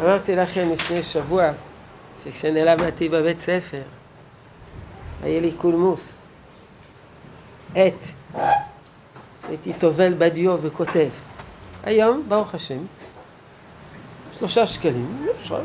[0.00, 1.50] אמרתי לכם לפני שבוע
[2.24, 3.82] שכשנלמדתי בבית ספר
[5.22, 6.22] היה לי קולמוס,
[7.74, 7.92] עט,
[9.46, 11.08] שהייתי טובל בדיו וכותב.
[11.84, 12.78] היום, ברוך השם,
[14.38, 15.60] שלושה שקלים, אפשר,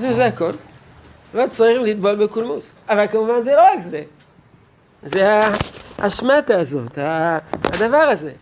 [0.00, 0.52] וזה הכל.
[1.34, 2.70] לא צריך לטבול בקולמוס.
[2.88, 4.02] אבל כמובן זה לא רק זה.
[5.02, 5.40] זה
[5.98, 6.98] האשמטה הזאת,
[7.64, 8.32] הדבר הזה.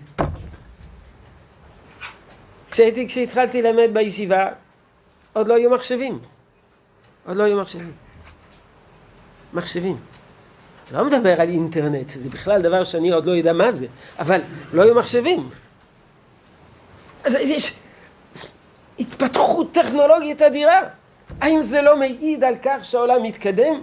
[2.72, 4.48] כשהייתי, כשהתחלתי ללמד בישיבה,
[5.32, 6.18] עוד לא היו מחשבים.
[7.26, 7.92] עוד לא היו מחשבים.
[9.52, 9.96] מחשבים.
[10.92, 13.86] לא מדבר על אינטרנט, שזה בכלל דבר שאני עוד לא יודע מה זה,
[14.18, 14.40] אבל
[14.72, 15.48] לא היו מחשבים.
[17.24, 17.74] אז יש
[18.98, 20.80] התפתחות טכנולוגית אדירה.
[21.40, 23.80] האם זה לא מעיד על כך שהעולם מתקדם?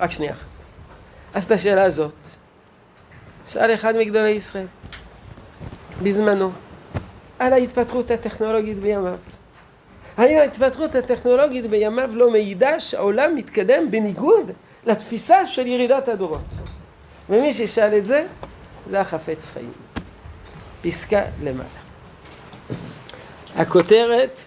[0.00, 0.46] רק שנייה אחת.
[1.34, 2.14] אז את השאלה הזאת
[3.46, 4.66] שאל אחד מגדולי ישראל
[6.02, 6.50] בזמנו
[7.38, 9.16] על ההתפתחות הטכנולוגית בימיו.
[10.16, 14.50] האם ההתפתחות הטכנולוגית בימיו לא מעידה שהעולם מתקדם בניגוד
[14.86, 16.44] לתפיסה של ירידת הדורות?
[17.30, 18.26] ומי ששאל את זה,
[18.90, 19.72] זה החפץ חיים.
[20.82, 21.68] פסקה למעלה.
[23.56, 24.38] הכותרת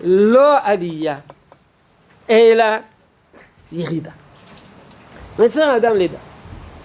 [0.00, 1.18] לא עלייה,
[2.30, 2.64] אלא
[3.72, 4.10] ירידה.
[5.38, 6.18] מצר האדם לידה.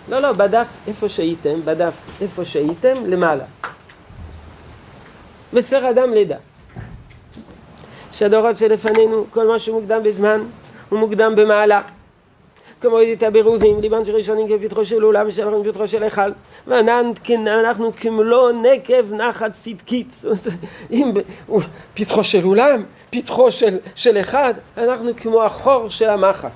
[0.09, 3.43] לא, לא, בדף איפה שהייתם, בדף איפה שהייתם, למעלה.
[5.53, 6.37] מצר אדם לידה.
[8.11, 10.41] שהדורות שלפנינו, כל מה שמוקדם בזמן,
[10.89, 11.81] הוא מוקדם במעלה.
[12.81, 16.31] כמו ידיעת ברובים, ליבן של ראשונים כפתחו של אולם ושל כפתחו של היכל.
[16.67, 20.21] ואנחנו כמלוא נקב נחת צדקית.
[20.91, 21.11] אם
[21.93, 26.51] פתחו של אולם, פתחו של, של אחד, אנחנו כמו החור של המחט.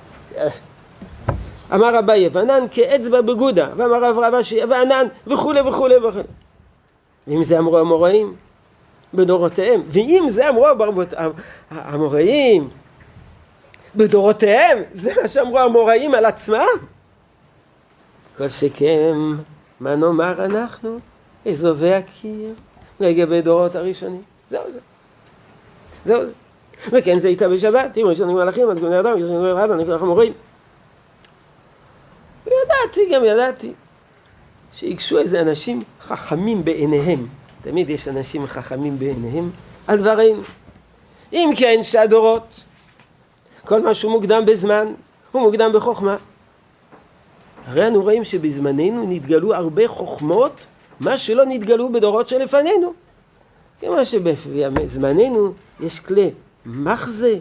[1.74, 6.24] אמר אביי, וענן כאצבע בגודה, ואמר רב רבשי, וענן וכולי וכולי וכולי.
[7.28, 8.34] ואם זה אמרו המוראים
[9.14, 10.66] בדורותיהם, ואם זה אמרו
[11.70, 12.68] המוראים
[13.96, 16.66] בדורותיהם, זה מה שאמרו המוראים על עצמם?
[18.36, 19.16] כל שכן,
[19.80, 20.98] מה נאמר אנחנו?
[21.50, 22.54] אזובי הקיר
[23.00, 24.22] לגבי דורות הראשונים.
[24.50, 24.78] זהו זה.
[26.04, 26.32] זהו זה.
[26.92, 30.02] וכן זה איתה בשבת, אם ראשונים מלאכים, עד גוני אדם, ראשונים רב, אני קורא לך
[30.02, 30.32] מורים.
[32.46, 33.72] וידעתי, גם ידעתי,
[34.72, 37.26] שיגשו איזה אנשים חכמים בעיניהם,
[37.64, 39.50] תמיד יש אנשים חכמים בעיניהם,
[39.86, 40.42] על דברינו.
[41.32, 42.60] אם כן שהדורות,
[43.64, 44.86] כל מה שהוא מוקדם בזמן,
[45.32, 46.16] הוא מוקדם בחוכמה.
[47.66, 50.52] הרי אנו רואים שבזמננו נתגלו הרבה חוכמות,
[51.00, 52.92] מה שלא נתגלו בדורות שלפנינו.
[53.80, 56.30] כמו שבזמננו יש כלי
[56.66, 57.38] מחזה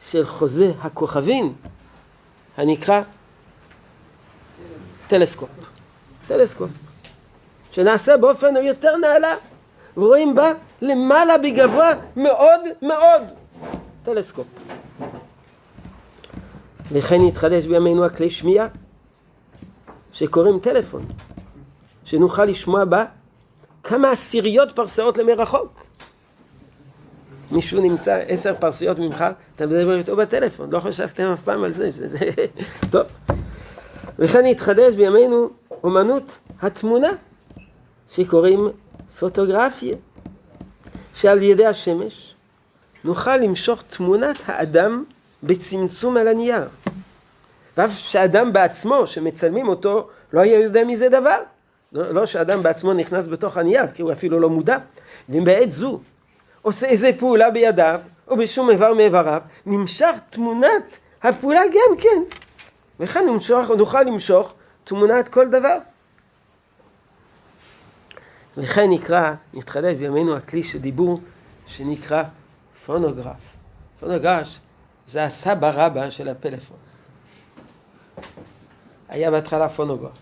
[0.00, 1.54] של חוזה הכוכבים,
[2.56, 3.02] הנקרא
[5.08, 5.48] טלסקופ.
[6.26, 6.70] טלסקופ.
[7.72, 9.34] שנעשה באופן יותר נעלה,
[9.98, 13.22] ורואים בה למעלה בגבוה מאוד מאוד.
[14.04, 14.46] טלסקופ.
[16.92, 18.66] וכן יתחדש בימינו הכלי שמיעה
[20.12, 21.04] שקוראים טלפון,
[22.04, 23.04] שנוכל לשמוע בה
[23.82, 25.84] כמה עשיריות פרסאות למרחוק.
[27.50, 29.24] מישהו נמצא עשר פרסיות ממך,
[29.56, 32.18] אתה מדבר איתו בטלפון, לא חשבתם אף פעם על זה, שזה...
[32.92, 33.02] טוב.
[34.18, 35.50] וכן יתחדש בימינו
[35.84, 37.10] אומנות התמונה,
[38.08, 38.68] שקוראים
[39.18, 39.96] פוטוגרפיה,
[41.14, 42.34] שעל ידי השמש
[43.04, 45.04] נוכל למשוך תמונת האדם
[45.42, 46.68] בצמצום על הנייר.
[47.76, 51.42] ואף שאדם בעצמו, שמצלמים אותו, לא היה יודע מזה דבר.
[51.92, 54.78] לא, לא שאדם בעצמו נכנס בתוך הנייר, כי הוא אפילו לא מודע.
[55.28, 56.00] ואם בעת זו
[56.62, 62.36] עושה איזה פעולה בידיו, או בשום איבר מאיבריו, נמשך תמונת הפעולה גם כן.
[63.00, 63.24] וכאן
[63.78, 64.54] נוכל למשוך
[64.84, 65.78] תמונת כל דבר.
[68.58, 71.20] וכן נקרא, נתחדש בימינו הכלי של דיבור
[71.66, 72.22] שנקרא
[72.86, 73.56] פונוגרף.
[74.00, 74.48] פונוגרף
[75.06, 76.76] זה הסבא רבא של הפלאפון.
[79.08, 80.18] היה בהתחלה פונוגרף.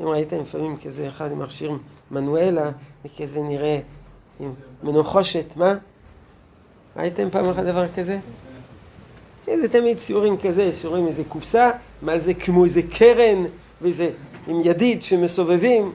[0.00, 1.72] אם ראיתם לפעמים כזה אחד עם מכשיר
[2.10, 2.70] מנואלה
[3.04, 3.80] וכזה נראה
[4.40, 4.50] עם
[4.82, 5.74] מנוחושת, מה?
[6.96, 8.18] ראיתם פעם אחת דבר כזה?
[9.46, 11.70] זה תמיד ציורים כזה, שרואים איזה קופסה,
[12.02, 13.44] מעל זה כמו איזה קרן,
[13.82, 14.10] ואיזה
[14.46, 15.92] עם ידיד שמסובבים.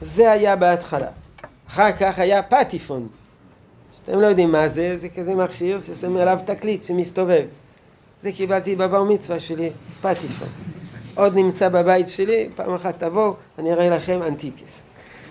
[0.00, 1.08] זה היה בהתחלה.
[1.68, 3.08] אחר כך היה פטיפון.
[3.92, 7.44] שאתם לא יודעים מה זה, זה כזה מכשיר ששמים עליו תקליט שמסתובב.
[8.22, 10.48] זה קיבלתי בבר מצווה שלי, פטיפון.
[11.14, 14.82] עוד נמצא בבית שלי, פעם אחת תבואו, אני אראה לכם אנטיקס.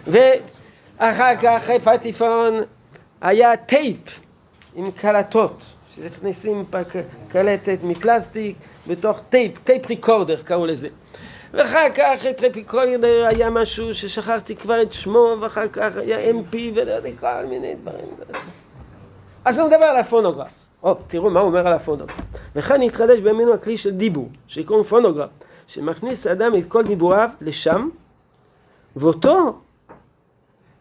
[0.08, 2.54] ואחר כך, אחרי פטיפון,
[3.22, 4.20] היה טייפ
[4.76, 5.64] עם קלטות,
[5.96, 6.66] שמכניסים
[7.28, 10.88] קלטת מפלסטיק בתוך טייפ, tape recorder קראו לזה.
[11.54, 16.92] ואחר כך tape recorder היה משהו ששכחתי כבר את שמו, ואחר כך היה MP ולא
[16.92, 18.06] יודע, כל מיני דברים.
[19.46, 20.50] אז הוא מדבר על הפונוגרף.
[20.84, 22.18] או, תראו מה הוא אומר על הפונוגרף.
[22.56, 25.30] וכאן התחדש בימינו הכלי של דיבור, שקוראים פונוגרף,
[25.68, 27.90] שמכניס האדם את כל דיבוריו לשם,
[28.96, 29.60] ואותו,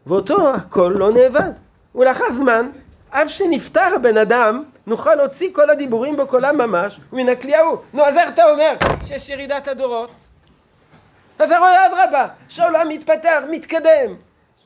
[0.07, 1.51] ואותו הכל לא נאבד.
[1.95, 2.71] ולאחר זמן,
[3.11, 7.77] אף שנפטר הבן אדם, נוכל להוציא כל הדיבורים בקולם ממש, מן הכלי ההוא.
[7.93, 10.28] נו, אז איך אתה אומר שיש ירידת הדורות?
[11.45, 14.15] אתה רואה אדרבה, שהעולם מתפתח, מתקדם,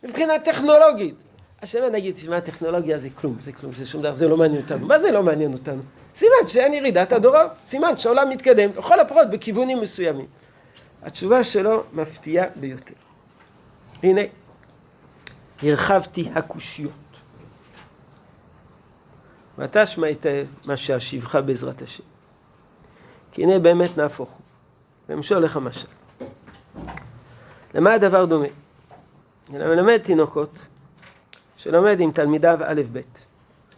[0.03, 1.15] מבחינה טכנולוגית.
[1.63, 4.87] השם נגיד, תשמע, הטכנולוגיה זה כלום, זה כלום, זה שום דבר, זה לא מעניין אותנו.
[4.87, 5.83] מה זה לא מעניין אותנו?
[6.15, 10.27] סימן שאין ירידת הדורות, סימן שהעולם מתקדם, לכל הפחות בכיוונים מסוימים.
[11.03, 12.95] התשובה שלו מפתיעה ביותר.
[14.03, 14.21] הנה,
[15.63, 16.93] הרחבתי הקושיות.
[19.59, 22.05] ואתה שמע היטב מה שאשיבך בעזרת השם.
[23.33, 24.41] כי הנה באמת נהפוך הוא.
[25.09, 25.87] ואמשול לך משל.
[27.75, 28.47] למה הדבר דומה?
[29.51, 30.59] מלמד תינוקות
[31.57, 33.01] שלומד עם תלמידיו א' ב'.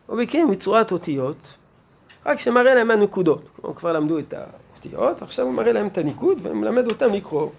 [0.07, 1.55] הוא מקים בצורת אותיות,
[2.27, 3.43] רק שמראה להם הנקודות.
[3.57, 7.51] כלומר, כבר למדו את האותיות, עכשיו הוא מראה להם את הניקוד ומלמד אותם לקרוא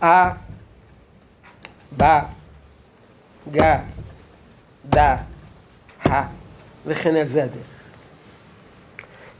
[0.00, 0.06] א,
[1.96, 2.02] ב,
[3.52, 3.76] ג,
[4.90, 4.98] ד,
[6.06, 6.22] ה,
[6.86, 7.80] וכן על זה הדרך.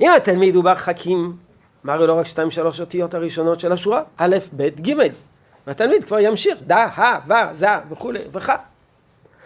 [0.01, 1.37] אם התלמיד הוא בר חכים,
[1.85, 4.95] מראה לו רק שתיים שלוש אותיות הראשונות של השורה, א', ב', ג',
[5.67, 8.53] והתלמיד כבר ימשיך, ד, ה, ו, ז וכולי וכ.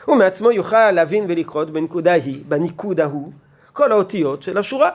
[0.04, 3.32] הוא מעצמו יוכל להבין ולקרות בנקודה היא, בניקוד ההוא,
[3.72, 4.90] כל האותיות של השורה.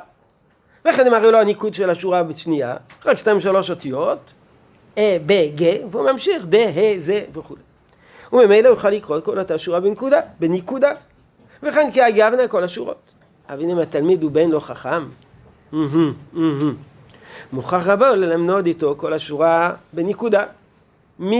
[0.86, 2.76] וכן מראה לו הניקוד של השורה בשנייה,
[3.06, 4.34] רק שתיים שלוש אותיות,
[4.98, 7.56] אה, ב, ג, והוא ממשיך, ד, ה, זה וכו'.
[8.34, 10.92] וממילא יוכל לקרוא כל אותה שורה בנקודה, בניקודה.
[11.64, 13.02] וכן כי אגבנה כל השורות.
[13.50, 15.04] אבל אם התלמיד הוא בן לא חכם,
[17.54, 20.44] מוכרח רבו ללמדוד איתו כל השורה בנקודה.
[21.20, 21.36] מא'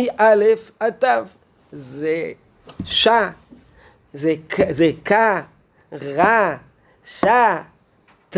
[0.80, 1.06] עד ת'.
[1.72, 2.32] זה
[2.86, 3.08] ש,
[4.14, 4.34] זה
[5.06, 5.12] כ,
[5.94, 6.56] רע,
[7.06, 7.26] ש,
[8.30, 8.38] ת.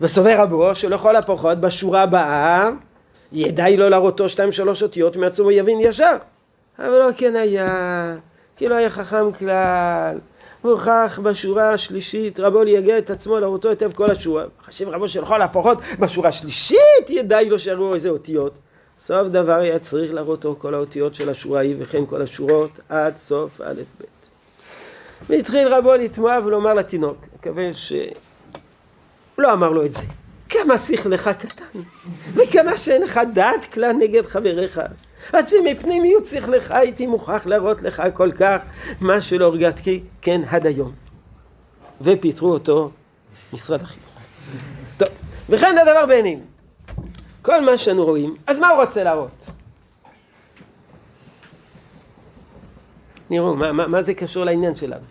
[0.00, 2.70] וסובר רבו שלכל הפחות בשורה הבאה
[3.32, 6.16] ידעי לו להראותו שתיים שלוש אותיות מעצמו יבין ישר.
[6.78, 8.16] אבל לא כן היה,
[8.56, 10.18] כי לא היה חכם כלל.
[10.70, 14.44] הוכח בשורה השלישית, רבו ליגע את עצמו להראותו היטב כל השורה.
[14.64, 18.52] חשב רבו שלכל הפחות בשורה השלישית ידעי לו שיראו איזה אותיות.
[19.00, 23.60] סוף דבר היה צריך להראותו כל האותיות של השורה ההיא וכן כל השורות עד סוף
[23.60, 24.04] א' ב'.
[25.28, 27.92] והתחיל רבו לתמוה ולומר לתינוק, מקווה ש...
[29.36, 30.02] הוא לא אמר לו את זה.
[30.48, 31.80] כמה שכלך קטן,
[32.34, 34.80] וכמה שאין לך דעת כלל נגד חבריך.
[35.32, 38.62] עד שמפנימיות שכלך הייתי מוכרח להראות לך כל כך
[39.00, 40.92] מה שלא הרגעתי כן עד היום.
[42.00, 42.90] ופיטרו אותו
[43.52, 44.08] משרד החינוך.
[44.96, 45.08] טוב,
[45.48, 46.42] וכן הדבר בעינינו.
[47.42, 49.46] כל מה שאנו רואים, אז מה הוא רוצה להראות?
[53.30, 55.04] נראו, מה, מה, מה זה קשור לעניין שלנו?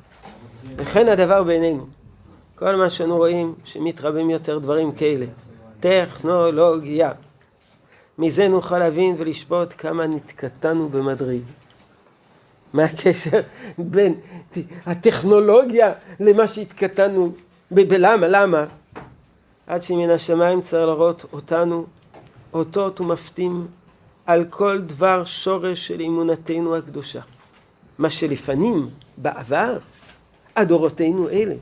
[0.76, 1.86] וכן הדבר בעינינו.
[2.56, 5.26] כל מה שאנו רואים, שמתרבים יותר דברים כאלה.
[5.80, 7.12] טכנולוגיה.
[8.17, 11.43] מזה נוכל להבין ולשפוט כמה נתקטענו במדריד.
[12.73, 13.41] מה הקשר
[13.78, 14.13] בין
[14.86, 17.32] הטכנולוגיה למה שהתקטענו?
[17.71, 18.28] בלמה?
[18.28, 18.66] למה?
[19.68, 21.86] עד שמן השמיים צריך לראות אותנו
[22.53, 23.68] אותות ומפתים
[24.26, 27.22] על כל דבר שורש של אמונתנו הקדושה.
[27.99, 28.86] מה שלפנים,
[29.18, 29.78] בעבר,
[30.55, 31.55] הדורותינו אלה.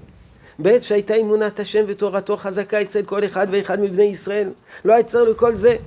[0.60, 4.50] בעת שהייתה אמונת השם ותורתו חזקה אצל כל אחד ואחד מבני ישראל,
[4.86, 5.78] לא היה צריך לכל זה.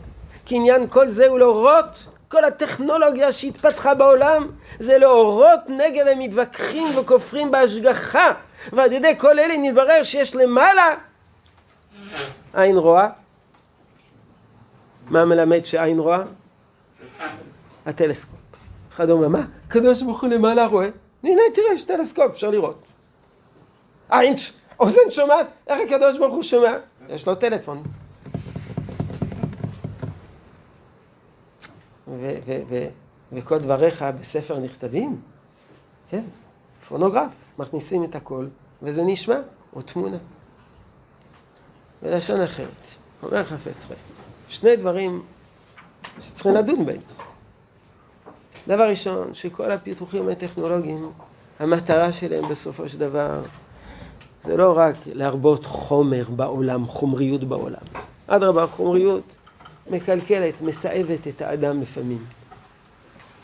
[0.46, 7.50] כי עניין כל זה הוא להורות, כל הטכנולוגיה שהתפתחה בעולם, זה להורות נגד המתווכחים וכופרים
[7.50, 8.32] בהשגחה.
[8.72, 10.94] ועל ידי כל אלה נתברר שיש למעלה
[12.54, 13.08] עין רואה.
[15.06, 16.22] מה מלמד שעין רואה?
[17.86, 18.38] הטלסקופ.
[18.94, 19.42] אחד אומר, מה?
[19.66, 20.88] הקדוש ברוך הוא למעלה רואה?
[21.22, 22.82] הנה, תראה, יש טלסקופ, אפשר לראות.
[24.10, 24.34] עין,
[24.80, 26.72] אוזן שומעת, איך הקדוש ברוך הוא שומע?
[27.08, 27.82] יש לו טלפון.
[33.32, 35.20] וכל דבריך בספר נכתבים,
[36.10, 36.24] כן,
[36.88, 38.46] פונוגרף, מכניסים את הכל
[38.82, 39.36] וזה נשמע,
[39.76, 40.16] או תמונה.
[42.02, 42.86] בלשון אחרת,
[43.22, 44.00] אומר חפץ חיים,
[44.48, 45.22] שני דברים
[46.20, 47.00] שצריכים לדון בהם.
[48.68, 51.10] דבר ראשון, שכל הפיתוחים הטכנולוגיים,
[51.58, 53.42] המטרה שלהם בסופו של דבר
[54.42, 57.86] זה לא רק להרבות חומר בעולם, חומריות בעולם.
[58.26, 59.22] אדרבה, חומריות
[59.90, 62.24] מקלקלת, מסאבת את האדם לפעמים.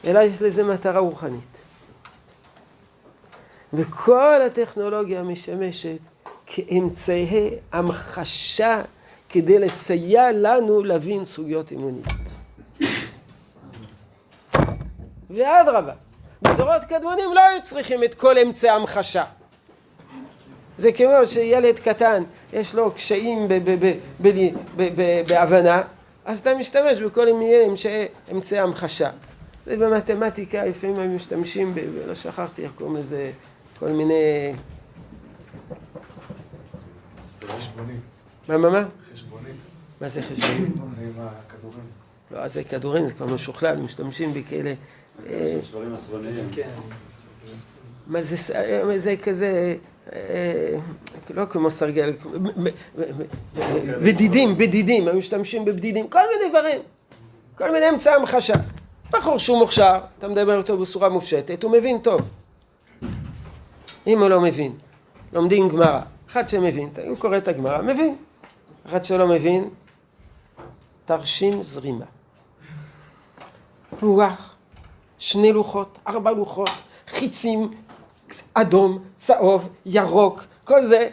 [0.05, 1.63] אלא יש לזה מטרה רוחנית.
[3.73, 5.99] וכל הטכנולוגיה משמשת
[6.47, 8.83] כאמצעי המחשה
[9.29, 12.07] כדי לסייע לנו להבין סוגיות אמוניות.
[15.31, 15.93] ואדרבה,
[16.43, 19.25] בדורות קדמונים לא היו צריכים את כל אמצעי המחשה.
[20.79, 22.23] זה כמו שילד קטן
[22.53, 23.49] יש לו קשיים
[25.27, 25.83] בהבנה,
[26.25, 27.67] אז אתה משתמש בכל מיני
[28.33, 29.11] אמצעי המחשה.
[29.67, 33.33] זה במתמטיקה, לפעמים הם משתמשים, ב, לא שכחתי איך קוראים לזה,
[33.79, 34.53] כל מיני...
[37.49, 38.01] חשבונים.
[38.49, 38.85] מה, מה, מה?
[39.13, 39.55] חשבונים.
[40.01, 40.75] מה זה חשבונים?
[40.97, 41.85] זה עם הכדורים.
[42.31, 44.75] לא, זה כדורים, זה כבר משוכלל, משתמשים בכאלה...
[45.27, 46.47] אה, דברים עשרוניים.
[48.07, 48.37] מה זה,
[48.99, 49.75] זה כזה, אה,
[51.31, 52.17] לא כמו סרגל,
[54.03, 56.81] בדידים, בדידים, הם משתמשים בבדידים, כל מיני דברים,
[57.55, 58.55] כל מיני אמצעי המחשה.
[59.11, 62.21] בחור שהוא מוכשר, אתה מדבר איתו בצורה מופשטת, הוא מבין טוב.
[64.07, 64.73] אם הוא לא מבין,
[65.33, 66.01] לומדים גמרא.
[66.31, 68.17] אחד שמבין, הוא קורא את הגמרא, מבין.
[68.87, 69.71] אחד שלא מבין,
[71.05, 72.05] תרשים זרימה.
[74.03, 74.55] לוח,
[75.19, 76.71] שני לוחות, ארבע לוחות,
[77.07, 77.71] חיצים,
[78.55, 81.09] אדום, צהוב, ירוק, כל זה.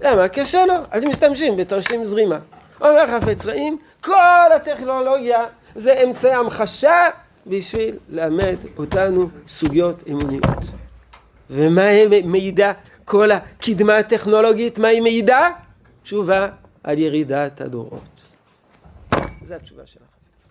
[0.00, 0.28] למה?
[0.28, 2.38] קשה לו, אז משתמשים בתרשים זרימה.
[2.80, 7.08] אומר חפץ רעים, כל הטכנולוגיה זה אמצעי המחשה
[7.46, 10.64] בשביל לאמד אותנו סוגיות אמוניות.
[11.50, 12.72] ומה היא מעידה?
[13.04, 15.50] כל הקדמה הטכנולוגית, מה היא מעידה?
[16.02, 16.48] תשובה
[16.84, 18.00] על ירידת הדורות.
[19.42, 20.46] זו התשובה של החפץ.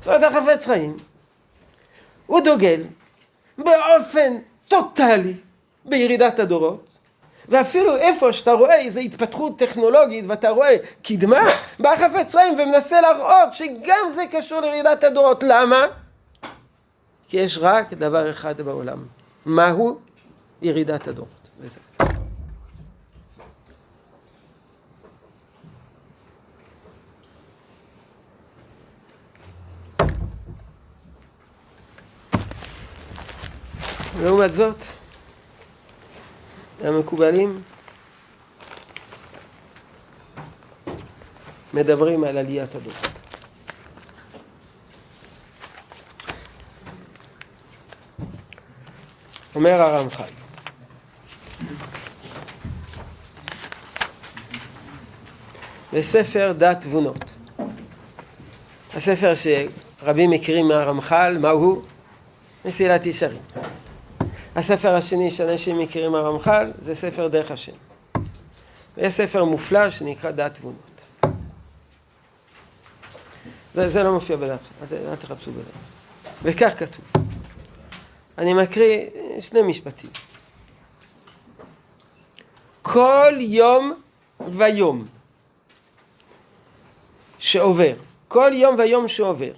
[0.00, 0.96] זאת אומרת, החפץ חיים,
[2.26, 2.82] הוא דוגל
[3.58, 4.36] באופן
[4.68, 5.34] טוטאלי
[5.84, 6.84] בירידת הדורות,
[7.48, 11.40] ואפילו איפה שאתה רואה איזו התפתחות טכנולוגית ואתה רואה קדמה,
[11.78, 15.42] בא חפץ חיים ומנסה להראות שגם זה קשור לירידת הדורות.
[15.42, 15.86] למה?
[17.28, 18.98] כי יש רק דבר אחד בעולם.
[19.46, 19.98] מהו?
[20.62, 21.48] ירידת הדורות.
[21.60, 21.80] וזה
[34.22, 34.82] לעומת זאת,
[36.80, 37.62] המקובלים
[41.74, 43.08] מדברים על עליית הדורות.
[49.54, 50.24] אומר הרמח"ל,
[55.92, 57.24] בספר דת תבונות,
[58.94, 61.82] הספר שרבים מכירים מהרמח"ל, מהו?
[62.64, 63.42] מסילת ישרים.
[64.58, 67.72] הספר השני שאנשים מכירים מהרמח"ל זה ספר דרך השם.
[68.96, 71.04] ויש ספר מופלא שנקרא דת תבונות.
[73.74, 74.58] זה, זה לא מופיע בדף,
[74.92, 75.64] אל תחפשו בדף.
[76.42, 77.24] וכך כתוב.
[78.38, 79.06] אני מקריא
[79.40, 80.10] שני משפטים.
[82.82, 84.00] כל יום
[84.48, 85.04] ויום
[87.38, 87.94] שעובר,
[88.28, 89.52] כל יום ויום שעובר,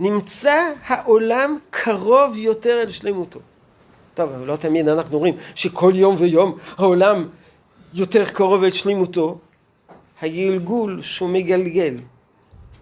[0.00, 3.40] נמצא העולם קרוב יותר אל שלמותו.
[4.14, 7.28] טוב, אבל לא תמיד אנחנו רואים שכל יום ויום העולם
[7.94, 9.38] יותר קרוב אל שלמותו.
[10.22, 11.94] הגלגול שהוא מגלגל,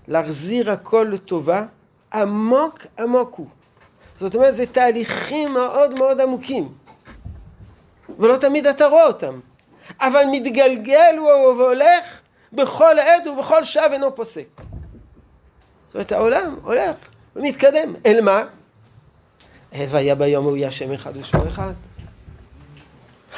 [0.09, 1.65] להחזיר הכל לטובה,
[2.15, 3.47] עמוק עמוק הוא.
[4.21, 6.69] זאת אומרת, זה תהליכים מאוד מאוד עמוקים.
[8.19, 9.35] ולא תמיד אתה רואה אותם.
[10.01, 12.21] אבל מתגלגל הוא והולך
[12.53, 14.47] בכל עת ובכל שעה אינו פוסק.
[15.87, 16.97] זאת אומרת, העולם הולך
[17.37, 17.95] ומתקדם.
[18.07, 18.45] אל מה?
[19.75, 21.73] והיה ביום הוא יהיה השם אחד ושמו אחד.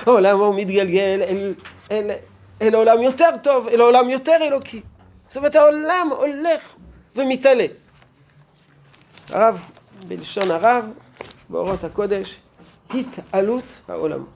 [0.07, 1.55] העולם הוא מתגלגל אל,
[1.91, 2.11] אל,
[2.63, 4.83] אל עולם יותר טוב, אל עולם יותר אלוקי.
[5.29, 6.75] זאת אומרת, העולם הולך
[7.17, 7.67] ומתעלה.
[9.31, 9.63] הרב
[10.09, 10.85] בלשון הרב,
[11.49, 12.39] באורות הקודש,
[12.91, 14.29] התעלות העולמות.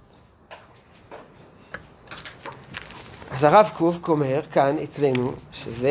[3.30, 5.90] אז הרב קוק אומר כאן אצלנו שזה...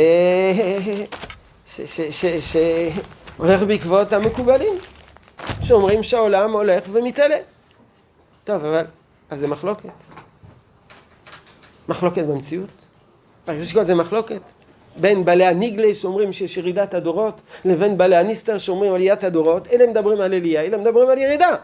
[2.41, 4.73] שהולך בעקבות המקובלים,
[5.67, 7.37] שאומרים שהעולם הולך ומתעלה.
[8.43, 8.85] טוב, אבל...
[9.29, 9.89] אז זה מחלוקת.
[11.89, 12.87] מחלוקת במציאות.
[13.47, 14.41] יש כל זה מחלוקת.
[14.97, 20.21] בין בעלי הניגלה שאומרים שיש ירידת הדורות, לבין בעלי הניסטר שאומרים עליית הדורות, אלה מדברים
[20.21, 21.55] על עלייה, אלה מדברים על ירידה.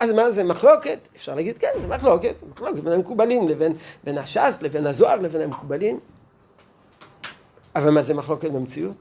[0.00, 0.98] אז מה זה מחלוקת?
[1.16, 3.72] אפשר להגיד כן, זה מחלוקת, מחלוקת בין המקובלים לבין
[4.04, 6.00] בין הש"ס, לבין הזוהר, לבין המקובלים.
[7.76, 8.96] אבל מה זה מחלוקת במציאות?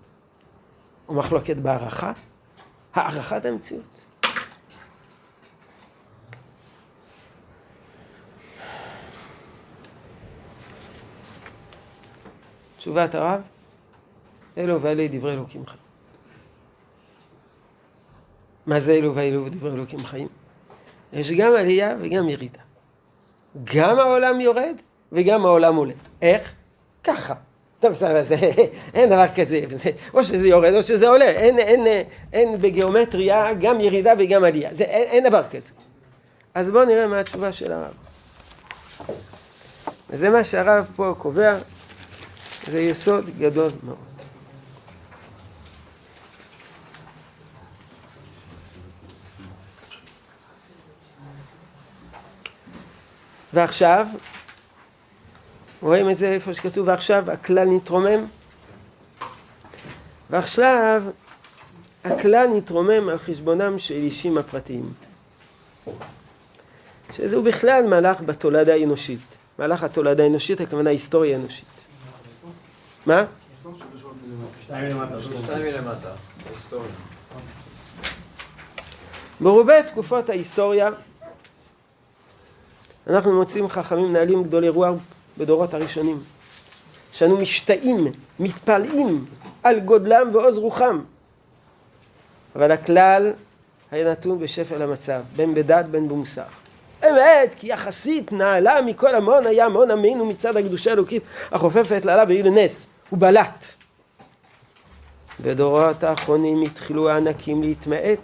[1.07, 2.11] או מחלוקת בהערכה?
[2.93, 4.05] הערכת המציאות.
[12.87, 13.41] תשובת הרב,
[14.57, 15.81] אלו ואלה דברי אלוקים חיים.
[18.65, 20.27] מה זה אלו ואלו דברי אלוקים חיים?
[21.13, 22.59] יש גם עלייה וגם ירידה.
[23.63, 24.75] גם העולם יורד
[25.11, 25.93] וגם העולם עולה.
[26.21, 26.53] איך?
[27.03, 27.33] ככה.
[27.79, 28.21] טוב, בסדר,
[28.93, 31.85] אין דבר כזה, זה, או שזה יורד או שזה עולה, אין, אין,
[32.33, 35.71] אין בגיאומטריה גם ירידה וגם עלייה, זה, אין, אין דבר כזה.
[36.53, 37.93] אז בואו נראה מה התשובה של הרב.
[40.09, 41.57] וזה מה שהרב פה קובע,
[42.71, 43.97] זה יסוד גדול מאוד.
[53.53, 54.07] ועכשיו,
[55.81, 58.25] רואים את זה איפה שכתוב ועכשיו הכלל נתרומם?
[60.29, 61.03] ועכשיו
[62.03, 64.93] הכלל נתרומם על חשבונם של אישים הפרטיים.
[67.11, 69.19] שזהו בכלל מהלך בתולדה האנושית.
[69.59, 71.76] מהלך התולדה האנושית, הכוונה היסטוריה אנושית.
[73.07, 73.23] מה?
[79.41, 80.89] ברובי תקופות ההיסטוריה
[83.07, 84.95] אנחנו מוצאים חכמים מנהלים גדולי רוח
[85.37, 86.19] בדורות הראשונים,
[87.11, 88.07] שאנו משתאים,
[88.39, 89.25] מתפלאים
[89.63, 91.01] על גודלם ועוז רוחם.
[92.55, 93.33] אבל הכלל
[93.91, 96.43] היה נתון בשפל המצב, בין בדת בין במוסר.
[97.03, 102.43] אמת, כי יחסית נעלה מכל המון היה המון עמנו מצד הקדושה האלוקית החופפת לעלה והיא
[102.43, 103.65] לנס, הוא בלט.
[105.39, 108.19] בדורות האחרונים התחילו הענקים להתמעט,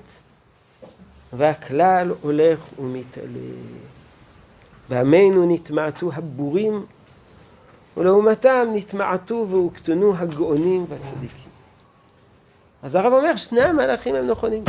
[1.34, 3.28] והכלל הולך ומתעלה.
[4.90, 6.86] בעמנו נתמעטו הבורים,
[7.98, 11.50] ולעומתם נתמעטו והוקטנו הגאונים והצדיקים.
[12.84, 14.64] אז הרב אומר, שני המהלכים הם נכונים.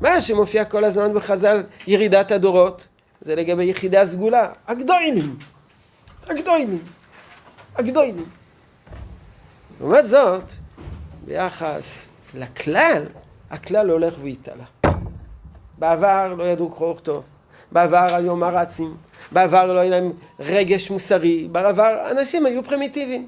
[0.00, 2.88] מה שמופיע כל הזמן בחז"ל, ירידת הדורות,
[3.20, 5.36] זה לגבי יחידי הסגולה, הגדולים,
[6.26, 6.78] הגדולים,
[7.76, 8.24] הגדולים.
[9.80, 10.42] לעומת זאת,
[11.24, 13.02] ביחס לכלל,
[13.50, 14.64] הכלל הולך ויתעלה.
[15.78, 17.24] בעבר לא ידעו קרוא וכתוב,
[17.72, 18.96] בעבר היו מרצים,
[19.32, 23.26] בעבר לא היה להם רגש מוסרי, בעבר אנשים היו פרימיטיביים.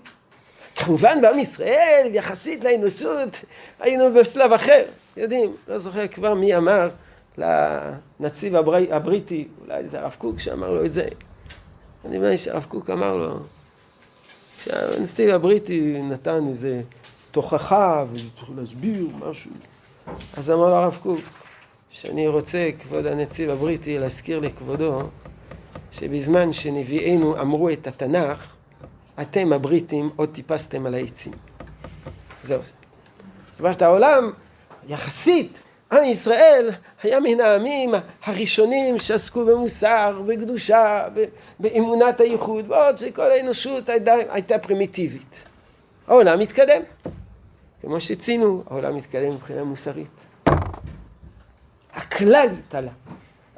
[0.76, 3.40] כמובן בעם ישראל, יחסית לאנושות,
[3.80, 4.82] היינו בשלב אחר.
[5.16, 6.88] יודעים, לא זוכר כבר מי אמר
[7.38, 11.07] לנציב הברי, הבריטי, אולי זה הרב קוק שאמר לו את זה.
[12.05, 13.38] אני מבין שהרב קוק אמר לו,
[14.61, 16.83] כשהנציב הבריטי נתן איזה
[17.31, 19.51] תוכחה וצריך להסביר משהו,
[20.37, 21.21] אז אמר הרב קוק,
[21.91, 25.03] שאני רוצה, כבוד הנציב הבריטי, להזכיר לכבודו,
[25.93, 28.55] שבזמן שנביאינו אמרו את התנ"ך,
[29.21, 31.33] אתם הבריטים עוד טיפסתם על העצים.
[32.43, 32.73] זהו זה.
[33.53, 34.31] זאת אומרת, העולם,
[34.89, 36.70] יחסית, עם ישראל
[37.03, 41.09] היה מן העמים הראשונים שעסקו במוסר, בקדושה,
[41.61, 45.45] באמונת הייחוד, בעוד שכל האנושות הייתה, הייתה פרימיטיבית.
[46.09, 46.82] העולם מתקדם.
[47.80, 50.11] כמו שציינו, העולם מתקדם מבחינה מוסרית.
[51.93, 52.91] הכלל התעלה,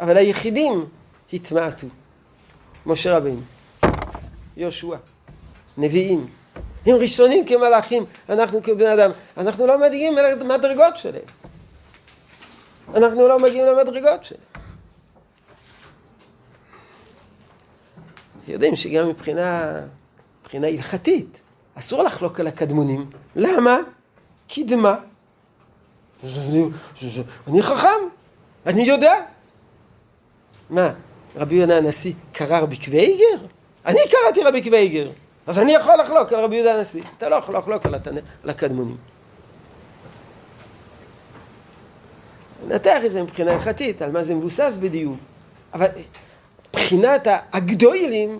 [0.01, 0.85] אבל היחידים
[1.33, 1.87] התמעטו.
[2.87, 3.41] משה רבינו,
[4.57, 4.97] יהושע,
[5.79, 6.27] נביאים,
[6.87, 11.23] הם ראשונים כמלאכים, אנחנו כבני אדם, אנחנו לא מגיעים למדרגות שלהם.
[12.95, 14.43] אנחנו לא מגיעים למדרגות שלהם.
[18.49, 19.81] יודעים שגם מבחינה,
[20.43, 21.41] מבחינה הלכתית,
[21.75, 23.11] אסור לחלוק על הקדמונים.
[23.37, 23.79] למה?
[24.49, 24.97] קדמה.
[27.49, 27.89] אני חכם,
[28.67, 29.13] אני יודע.
[30.71, 30.93] מה,
[31.37, 33.47] רבי יהודה הנשיא קרא רבי קוויגר?
[33.87, 35.11] אני קראתי רבי קוויגר,
[35.47, 37.03] אז אני יכול לחלוק על רבי יהודה הנשיא.
[37.19, 38.17] אתה לא יכול לחלוק על, התנ...
[38.45, 38.97] על הקדמונים.
[42.69, 45.19] נתח את זה מבחינה הלכתית, על מה זה מבוסס בדיוק.
[45.75, 45.87] אבל
[46.69, 48.39] מבחינת הגדולים,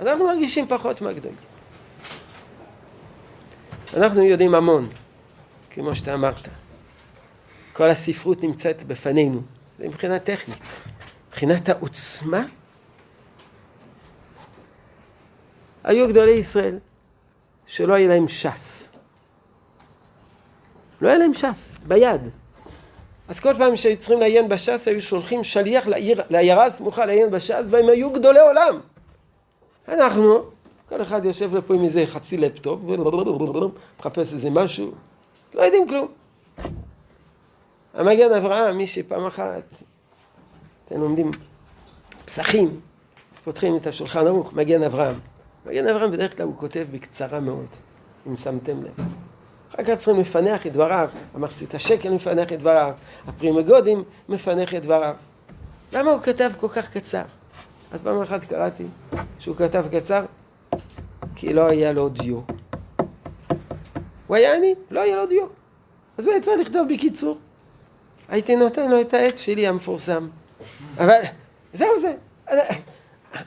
[0.00, 1.38] אנחנו מרגישים פחות מהגדולים.
[3.96, 4.88] אנחנו יודעים המון,
[5.70, 6.48] כמו שאתה אמרת.
[7.72, 9.40] כל הספרות נמצאת בפנינו,
[9.78, 10.80] זה מבחינה טכנית.
[11.28, 12.44] מבחינת העוצמה,
[15.84, 16.78] היו גדולי ישראל
[17.66, 18.88] שלא היה להם ש"ס.
[21.00, 22.20] לא היה להם ש"ס, ביד.
[23.30, 27.64] אז כל פעם שהיו צריכים לעיין בש"ס, היו שולחים שליח לעיר, לעיירה הסמוכה לעיין בש"ס,
[27.70, 28.80] והם היו גדולי עולם.
[29.88, 30.42] אנחנו,
[30.88, 32.80] כל אחד יושב לפה עם איזה חצי לפטופ,
[33.98, 34.92] מחפש איזה משהו,
[35.54, 36.08] לא יודעים כלום.
[37.94, 39.64] המגן אברהם, מי שפעם אחת
[40.86, 41.30] אתם לומדים
[42.24, 42.80] פסחים,
[43.44, 45.14] פותחים את השולחן ערוך, מגן אברהם.
[45.66, 47.66] מגן אברהם בדרך כלל הוא כותב בקצרה מאוד,
[48.26, 49.29] אם שמתם לב.
[49.84, 52.92] כך צריכים לפענח את דבריו, המחצית השקל מפענח את דבריו,
[53.26, 55.14] הפרי מגדים מפענח את דבריו.
[55.92, 57.22] למה הוא כתב כל כך קצר?
[57.92, 58.84] אז פעם אחת קראתי
[59.38, 60.24] שהוא כתב קצר,
[61.34, 62.40] כי לא היה לו דיו.
[64.26, 65.46] הוא היה עני, לא היה לו דיו.
[66.18, 67.38] אז הוא היה צריך לכתוב בקיצור.
[68.28, 70.28] הייתי נותן לו את העט שלי המפורסם.
[70.98, 71.20] אבל
[71.72, 72.14] זהו זה.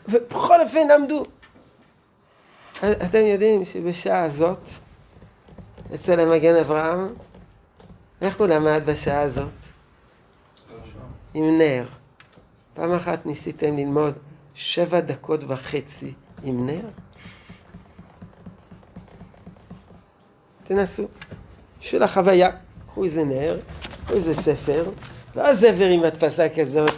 [0.10, 1.26] ובכל אופן למדו.
[2.80, 4.70] אתם יודעים שבשעה הזאת,
[5.96, 7.14] אצל המגן אברהם,
[8.22, 9.54] איך הוא למד בשעה הזאת?
[11.34, 11.86] עם נר.
[12.74, 14.14] פעם אחת ניסיתם ללמוד
[14.56, 16.14] שבע דקות וחצי
[16.44, 16.90] עם נר?
[20.64, 21.08] תנסו.
[21.82, 22.50] בשביל החוויה,
[22.88, 23.56] קחו איזה נר,
[24.06, 24.90] קחו איזה ספר,
[25.36, 26.92] לא הזבר עם הדפסה כזאת.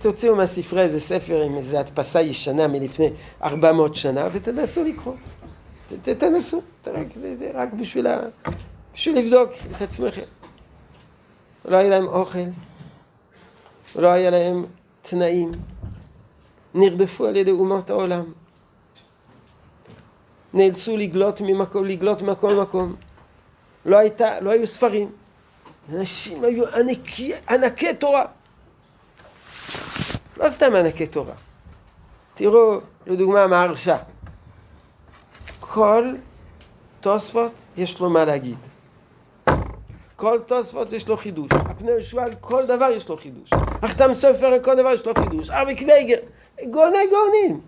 [0.00, 3.10] תוציאו מהספרי איזה ספר עם איזה הדפסה ישנה מלפני
[3.42, 5.14] 400 שנה ותנסו לקרוא.
[6.02, 6.62] תנסו,
[7.54, 8.06] רק בשביל.
[8.94, 10.22] בשביל לבדוק את עצמכם.
[11.64, 12.38] לא היה להם אוכל,
[13.96, 14.64] לא היה להם
[15.02, 15.52] תנאים,
[16.74, 18.24] נרדפו על ידי אומות העולם,
[20.54, 22.96] נאלצו לגלות ממקום, לגלות מכל מקום.
[23.84, 25.10] לא, הייתה, לא היו ספרים,
[25.92, 28.24] אנשים היו ענקי, ענקי תורה.
[30.36, 31.34] לא סתם ענקי תורה.
[32.34, 33.96] תראו, לדוגמה, מהרשע.
[35.74, 36.14] כל
[37.00, 38.56] תוספות יש לו מה להגיד.
[40.16, 41.48] כל תוספות יש לו חידוש.
[41.52, 43.50] הפני ישועה על כל דבר יש לו חידוש.
[43.82, 45.50] החתם סופר כל דבר יש לו חידוש.
[45.50, 46.18] ארבי קוויגר,
[46.70, 47.60] גאוני גאונים.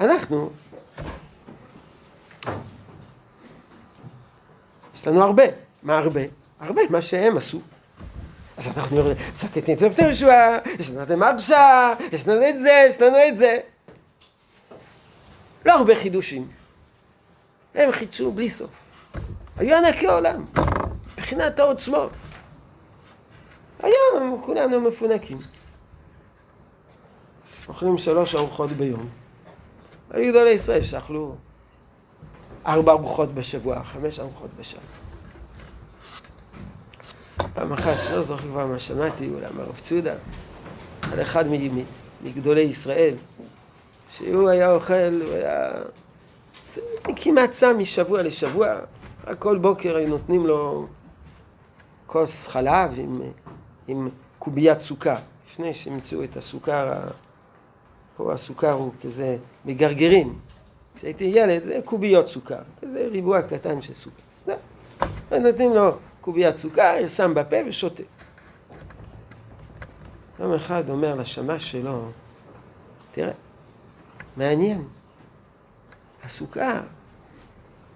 [0.00, 0.50] אנחנו,
[4.96, 5.44] יש לנו הרבה.
[5.82, 6.20] מה הרבה?
[6.60, 7.58] הרבה, מה שהם עשו.
[8.56, 8.96] אז אנחנו
[9.34, 13.16] מצטטים את זה בפני ישועה, יש לנו את המרשה, יש לנו את זה, יש לנו
[13.28, 13.58] את זה.
[15.66, 16.48] לא הרבה חידושים.
[17.74, 18.70] הם חידשו בלי סוף.
[19.56, 20.44] היו ענקי עולם,
[21.14, 22.10] מבחינת העוצמות.
[23.82, 25.38] היום כולנו מפונקים.
[27.68, 29.08] אוכלים שלוש ארוחות ביום.
[30.10, 31.34] היו גדולי ישראל שאכלו
[32.66, 34.84] ארבע ארוחות בשבוע, חמש ארוחות בשבוע.
[37.54, 40.14] פעם אחת, לא זוכר כבר מה שמעתי, אולי מהרב צודה,
[41.12, 41.44] על אחד
[42.22, 43.14] מגדולי ישראל,
[44.18, 45.70] שהוא היה אוכל, הוא היה
[47.16, 48.66] כמעט צם משבוע לשבוע,
[49.38, 50.86] כל בוקר היו נותנים לו
[52.06, 53.14] כוס חלב עם,
[53.88, 54.08] עם
[54.38, 55.14] קוביית סוכר,
[55.50, 56.92] לפני שהמצאו את הסוכר,
[58.16, 60.38] פה הסוכר הוא כזה בגרגרים.
[60.94, 64.22] כשהייתי ילד זה קוביות סוכר, כזה ריבוע קטן של סוכר.
[65.30, 65.90] זה, נותנים לו
[66.20, 68.02] קוביית סוכר, שם בפה ושותה.
[70.40, 72.02] יום אחד אומר לשמש שלו,
[73.12, 73.32] תראה,
[74.38, 74.84] מעניין,
[76.24, 76.80] הסוכר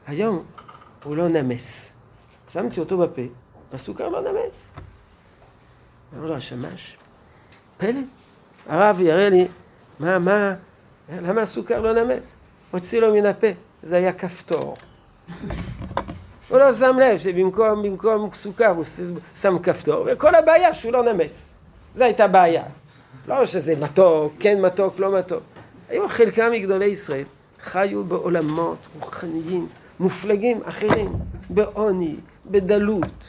[0.07, 0.45] היום
[1.05, 1.93] הוא לא נמס.
[2.53, 3.23] שמתי אותו בפה,
[3.73, 4.73] והסוכר לא נמס.
[6.15, 6.97] אמר לו השמש,
[7.79, 8.01] פלא,
[8.67, 9.49] הרב יראה לי,
[10.01, 10.55] מה, מה,
[11.09, 12.33] למה הסוכר לא נמס?
[12.71, 13.47] הוציא לו מן הפה,
[13.83, 14.75] זה היה כפתור.
[16.49, 18.85] הוא לא שם לב שבמקום במקום סוכר הוא
[19.37, 21.53] שם כפתור, וכל הבעיה שהוא לא נמס.
[21.97, 22.65] זו הייתה בעיה.
[23.29, 25.52] לא שזה מתוק, כן מתוק, לא מתוק.
[25.89, 27.25] היו חלקם מגדולי ישראל,
[27.61, 29.69] חיו בעולמות רוחניים,
[30.01, 31.13] מופלגים אחרים,
[31.51, 32.17] בעוני,
[32.47, 33.25] בדלות.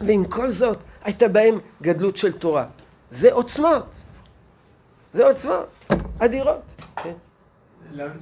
[0.00, 2.66] ועם כל זאת, הייתה בהם גדלות של תורה.
[3.10, 4.02] זה עוצמות.
[5.14, 5.66] זה עוצמות
[6.18, 6.60] אדירות.
[7.02, 7.12] כן.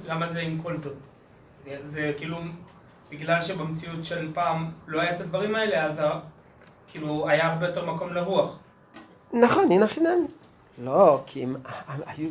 [0.05, 0.93] למה זה עם כל זאת?
[1.89, 2.37] זה כאילו,
[3.09, 5.97] בגלל שבמציאות של פעם לא היה את הדברים האלה, אז
[6.91, 8.57] כאילו היה הרבה יותר מקום לרוח.
[9.33, 10.27] נכון, הנה חינמי.
[10.77, 11.55] לא, כי הם
[12.05, 12.29] היו...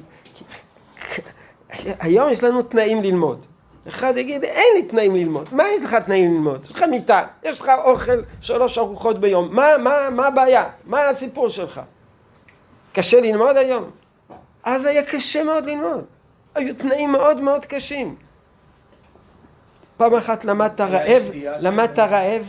[2.00, 3.46] היום יש לנו תנאים ללמוד.
[3.88, 5.48] אחד יגיד, אין לי תנאים ללמוד.
[5.52, 6.64] מה יש לך תנאים ללמוד?
[6.64, 9.54] יש לך מיטה, יש לך אוכל שלוש ארוחות ביום.
[9.54, 10.70] מה, מה, מה הבעיה?
[10.84, 11.80] מה הסיפור שלך?
[12.92, 13.90] קשה ללמוד היום?
[14.64, 16.04] אז היה קשה מאוד ללמוד.
[16.54, 18.16] היו תנאים מאוד מאוד קשים.
[19.96, 21.22] פעם אחת למדת רעב,
[21.60, 22.42] למדת רעב,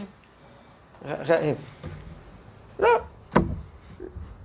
[1.06, 1.56] רעב.
[2.80, 2.90] לא.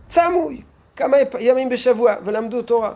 [0.09, 0.49] צמו
[0.97, 2.93] כמה ימים בשבוע ולמדו תורה.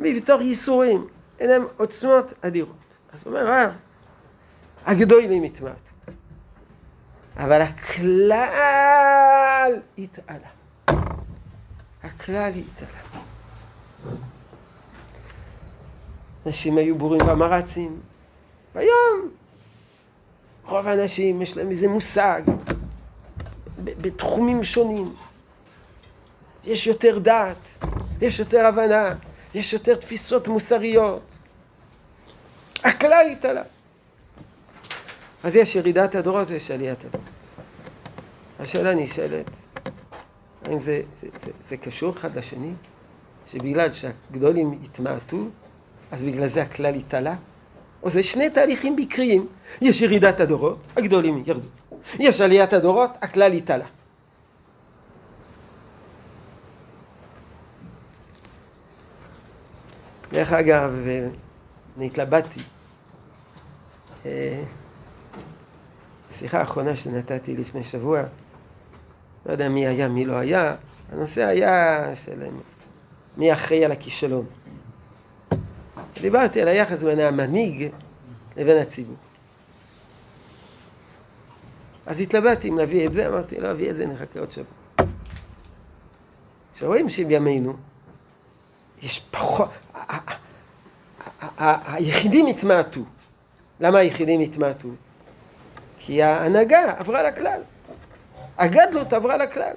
[0.00, 1.06] ובתוך ייסורים,
[1.38, 2.76] אין להם עוצמות אדירות.
[3.12, 3.72] אז אומר רב,
[4.86, 5.78] הגדולים התמעטו.
[7.36, 8.12] אבל הכלל
[9.98, 10.48] התעלה.
[12.02, 12.98] הכלל התעלה.
[16.46, 18.00] אנשים היו בורים במרצים,
[18.74, 19.30] והיום
[20.66, 22.42] רוב האנשים יש להם איזה מושג
[23.84, 25.08] בתחומים שונים.
[26.68, 27.84] יש יותר דעת,
[28.20, 29.14] יש יותר הבנה,
[29.54, 31.22] יש יותר תפיסות מוסריות.
[32.84, 33.62] הכלל התעלה.
[35.42, 37.28] אז יש ירידת הדורות ויש עליית הדורות.
[38.60, 39.50] השאלה נשאלת,
[40.64, 42.72] האם זה, זה, זה, זה קשור אחד לשני?
[43.46, 45.48] שבגלל שהגדולים התמעטו,
[46.10, 47.34] אז בגלל זה הכלל התעלה?
[48.02, 49.46] או זה שני תהליכים בקריים.
[49.80, 51.68] יש ירידת הדורות, הגדולים ירדו.
[52.18, 53.86] יש עליית הדורות, הכלל התעלה.
[60.38, 60.92] דרך אגב,
[61.96, 62.60] אני התלבטתי.
[64.26, 64.62] אה,
[66.32, 68.22] שיחה האחרונה שנתתי לפני שבוע,
[69.46, 70.74] לא יודע מי היה, מי לא היה,
[71.12, 72.42] הנושא היה של
[73.36, 74.46] מי אחראי על הכישלון.
[76.20, 77.90] דיברתי על היחס בין המנהיג
[78.56, 79.16] לבין הציבור.
[82.06, 85.08] אז התלבטתי אם להביא את זה, אמרתי, לא אביא את זה, נחכה עוד שבוע.
[86.74, 87.76] כשרואים שבימינו
[89.02, 89.68] יש פחות,
[91.58, 93.00] היחידים התמעטו.
[93.80, 94.88] למה היחידים התמעטו?
[95.98, 97.60] כי ההנהגה עברה לכלל.
[98.58, 99.72] הגדלות עברה לכלל.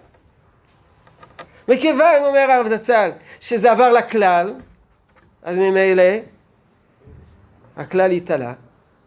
[1.68, 4.54] מכיוון, אומר הרב זצ"ל, שזה עבר לכלל,
[5.44, 6.04] אז ממילא
[7.78, 8.54] הכלל התעלה,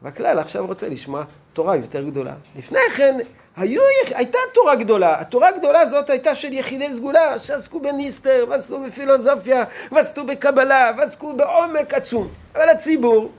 [0.03, 2.35] והכלל עכשיו רוצה לשמוע תורה יותר גדולה.
[2.57, 3.19] לפני כן
[3.57, 3.83] היו,
[4.15, 10.25] הייתה תורה גדולה, התורה הגדולה הזאת הייתה של יחידי סגולה שעסקו בניסטר, ועסקו בפילוסופיה, ועסקו
[10.25, 12.29] בקבלה, ועסקו בעומק עצום.
[12.55, 13.31] אבל הציבור,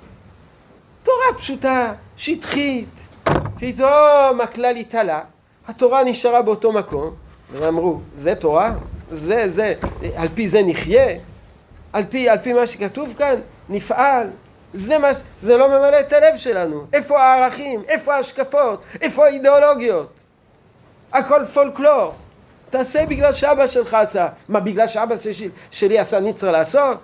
[1.04, 2.90] תורה פשוטה, שטחית,
[3.60, 5.22] פתאום הכלל התעלה,
[5.68, 7.14] התורה נשארה באותו מקום,
[7.52, 8.72] ואמרו, זה תורה?
[9.12, 9.74] זה, זה,
[10.16, 11.18] על פי זה נחיה?
[11.94, 13.36] על פי, על פי מה שכתוב כאן,
[13.70, 14.28] נפעל?
[14.76, 15.08] זה, מה,
[15.40, 16.86] זה לא ממלא את הלב שלנו.
[16.94, 17.84] איפה הערכים?
[17.88, 18.84] איפה ההשקפות?
[19.02, 20.10] איפה האידיאולוגיות?
[21.14, 22.14] הכל פולקלור.
[22.70, 24.28] תעשה בגלל שאבא שלך עשה.
[24.50, 26.98] מה, בגלל שאבא שלי, שלי עשה אני צריך לעשות?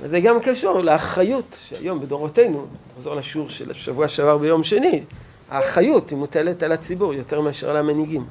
[0.00, 2.66] וזה גם קשור לאחריות שהיום בדורותינו,
[2.96, 5.04] נחזור לשיעור של השבוע שעבר ביום שני,
[5.50, 8.26] האחריות היא מוטלת על הציבור יותר מאשר על המנהיגים.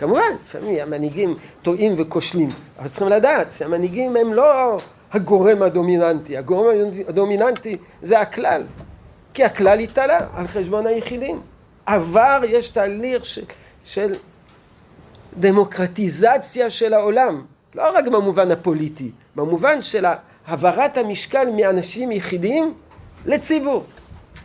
[0.00, 2.48] כמובן, לפעמים המנהיגים טועים וכושלים,
[2.78, 4.76] אבל צריכים לדעת שהמנהיגים הם לא
[5.12, 6.76] הגורם הדומיננטי, הגורם
[7.08, 8.62] הדומיננטי זה הכלל,
[9.34, 11.40] כי הכלל התעלה על חשבון היחידים.
[11.86, 13.44] עבר יש תהליך של,
[13.84, 14.14] של
[15.38, 17.42] דמוקרטיזציה של העולם,
[17.74, 20.06] לא רק במובן הפוליטי, במובן של
[20.46, 22.74] העברת המשקל מאנשים יחידים
[23.26, 23.84] לציבור.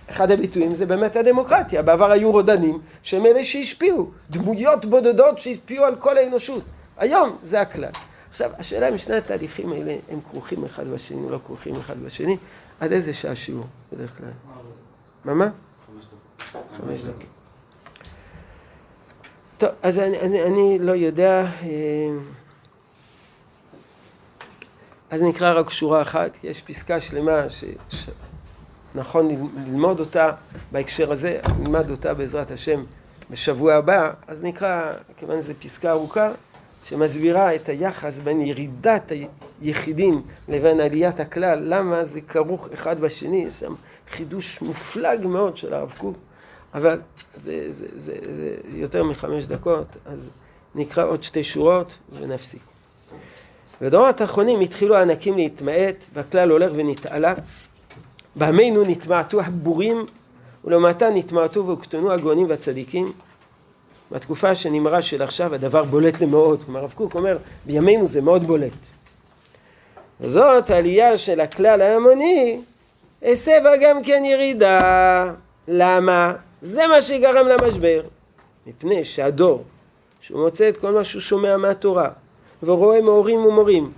[0.09, 1.81] אחד הביטויים זה באמת הדמוקרטיה.
[1.81, 6.63] בעבר היו רודנים שהם אלה שהשפיעו, דמויות בודדות שהשפיעו על כל האנושות.
[6.97, 7.89] היום זה הכלל.
[8.29, 12.37] עכשיו, השאלה אם שני התהליכים האלה הם כרוכים אחד בשני או לא כרוכים אחד בשני,
[12.79, 14.29] עד איזה שעה שיעור בדרך כלל?
[15.25, 15.49] מה מה?
[16.77, 17.25] חמש דקות.
[19.57, 21.69] טוב, אז אני, אני, אני לא יודע, אה,
[25.09, 27.63] אז נקרא רק שורה אחת, יש פסקה שלמה ש...
[28.95, 30.31] נכון ללמוד אותה
[30.71, 32.83] בהקשר הזה, אז נלמד אותה בעזרת השם
[33.29, 36.31] בשבוע הבא, אז נקרא, כיוון שזו פסקה ארוכה,
[36.85, 39.11] שמסבירה את היחס בין ירידת
[39.61, 43.73] היחידים לבין עליית הכלל, למה זה כרוך אחד בשני, יש שם
[44.11, 46.17] חידוש מופלג מאוד של הרב קוק,
[46.73, 47.01] אבל
[47.33, 50.29] זה, זה, זה, זה יותר מחמש דקות, אז
[50.75, 52.61] נקרא עוד שתי שורות ונפסיק.
[53.81, 57.33] בדורות האחרונים התחילו הענקים להתמעט והכלל הולך ונתעלה
[58.35, 60.05] בעמנו נתמעטו הבורים
[60.65, 63.11] ולעומתה נתמעטו והוקטנו הגאונים והצדיקים.
[64.11, 66.63] בתקופה שנמרה של עכשיו הדבר בולט למאוד.
[66.63, 68.73] כלומר הרב קוק אומר בימינו זה מאוד בולט.
[70.21, 72.61] וזאת העלייה של הכלל ההמוני
[73.23, 75.31] הסבה גם כן ירידה.
[75.67, 76.33] למה?
[76.61, 78.01] זה מה שגרם למשבר.
[78.67, 79.63] מפני שהדור
[80.21, 82.09] שהוא מוצא את כל מה שהוא שומע מהתורה
[82.63, 83.91] ורואה מהורים ומורים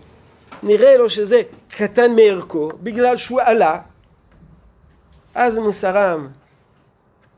[0.63, 3.79] נראה לו שזה קטן מערכו בגלל שהוא עלה
[5.37, 6.27] אז מוסרם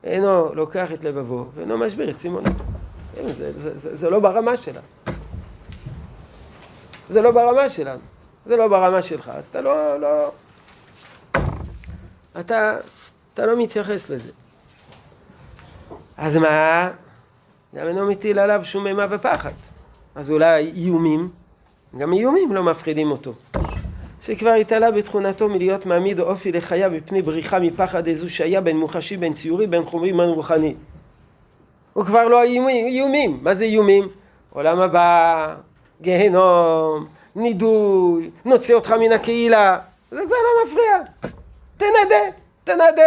[0.04, 2.50] אינו לוקח את לבבו ואינו משביר את צימונו.
[3.14, 4.82] זה, זה, זה, זה לא ברמה שלה.
[7.10, 8.00] זה לא ברמה שלנו.
[8.46, 10.32] זה לא ברמה שלך, אז אתה לא, לא...
[12.40, 12.78] אתה,
[13.34, 14.32] אתה לא מתייחס לזה.
[16.18, 16.90] אז מה?
[17.76, 19.54] גם אינו מטיל עליו שום אימה ופחד.
[20.16, 21.30] אז אולי איומים,
[21.98, 23.34] גם איומים לא מפחידים אותו.
[24.22, 29.34] שכבר התעלה בתכונתו מלהיות מעמיד אופי לחיה מפני בריחה מפחד איזו שהיה בין מוחשי בין
[29.34, 30.76] ציורי בין חומרי בין רוחני.
[31.94, 33.40] הוא כבר לא איומים.
[33.42, 34.10] מה זה איומים?
[34.50, 35.56] עולם הבא,
[36.02, 37.06] גהנום,
[37.36, 39.80] נידוי, נוציא אותך מן הקהילה.
[40.12, 40.98] זה כבר לא מפריע.
[41.78, 43.04] תנדה, תנדה.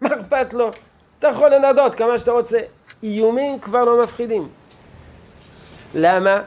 [0.00, 0.70] מה אכפת לו?
[1.18, 2.58] אתה יכול לנדות כמה שאתה רוצה.
[3.02, 4.48] איומים כבר לא מפחידים.
[5.94, 6.42] למה?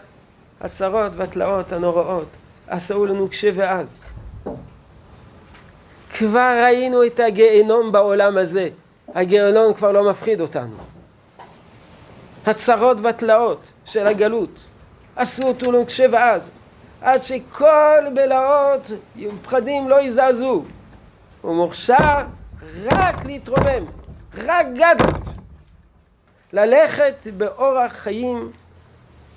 [0.61, 2.27] הצרות והתלאות הנוראות
[2.67, 4.00] עשו לנו קשה ואז.
[6.21, 8.69] כבר ראינו את הגיהנום בעולם הזה.
[9.15, 10.75] הגיהנום כבר לא מפחיד אותנו.
[12.45, 14.49] הצרות והתלאות של הגלות
[15.15, 16.49] עשו אותנו קשה ואז.
[17.01, 18.81] עד שכל בלהות
[19.43, 20.63] פחדים לא יזעזעו.
[21.41, 22.17] הוא מוכשר
[22.91, 23.85] רק להתרומם,
[24.37, 25.23] רק גדלות.
[26.53, 28.51] ללכת באורח חיים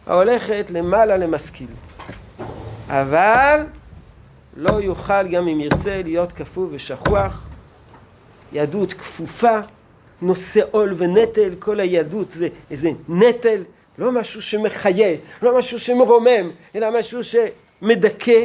[0.06, 1.70] ההולכת למעלה למשכיל.
[2.88, 3.60] אבל
[4.56, 7.42] לא יוכל גם אם ירצה להיות כפוף ושכוח.
[8.52, 9.58] יהדות כפופה,
[10.22, 13.62] נושא עול ונטל, כל היהדות זה איזה נטל,
[13.98, 18.44] לא משהו שמחיה, לא משהו שמרומם, אלא משהו שמדכא,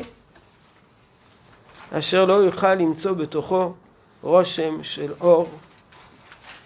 [1.92, 3.74] אשר לא יוכל למצוא בתוכו
[4.22, 5.48] רושם של אור,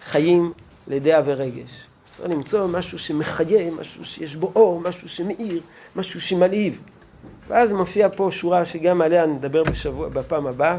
[0.04, 0.52] חיים,
[0.88, 1.70] לידע ורגש.
[2.16, 5.60] צריך למצוא משהו שמחיה, משהו שיש בו אור, משהו שמאיר,
[5.96, 6.80] משהו שמלהיב.
[7.46, 10.78] ואז מופיע פה שורה שגם עליה נדבר בשבוע, בפעם הבאה.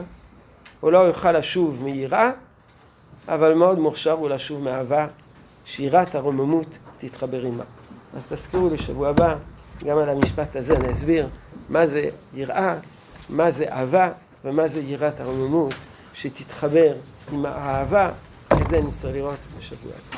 [0.79, 2.31] הוא לא יוכל לשוב מיראה,
[3.27, 5.07] אבל מאוד מוכשר הוא לשוב מאהבה,
[5.65, 7.63] שירת הרוממות תתחבר עימה.
[8.15, 9.35] אז תזכירו לשבוע הבא,
[9.83, 11.27] גם על המשפט הזה אני אסביר
[11.69, 12.75] מה זה יראה,
[13.29, 14.09] מה זה אהבה
[14.45, 15.73] ומה זה יראת הרוממות
[16.13, 16.93] שתתחבר
[17.31, 18.11] עם האהבה,
[18.57, 20.14] וזה נצטרך לראות בשבוע הבא.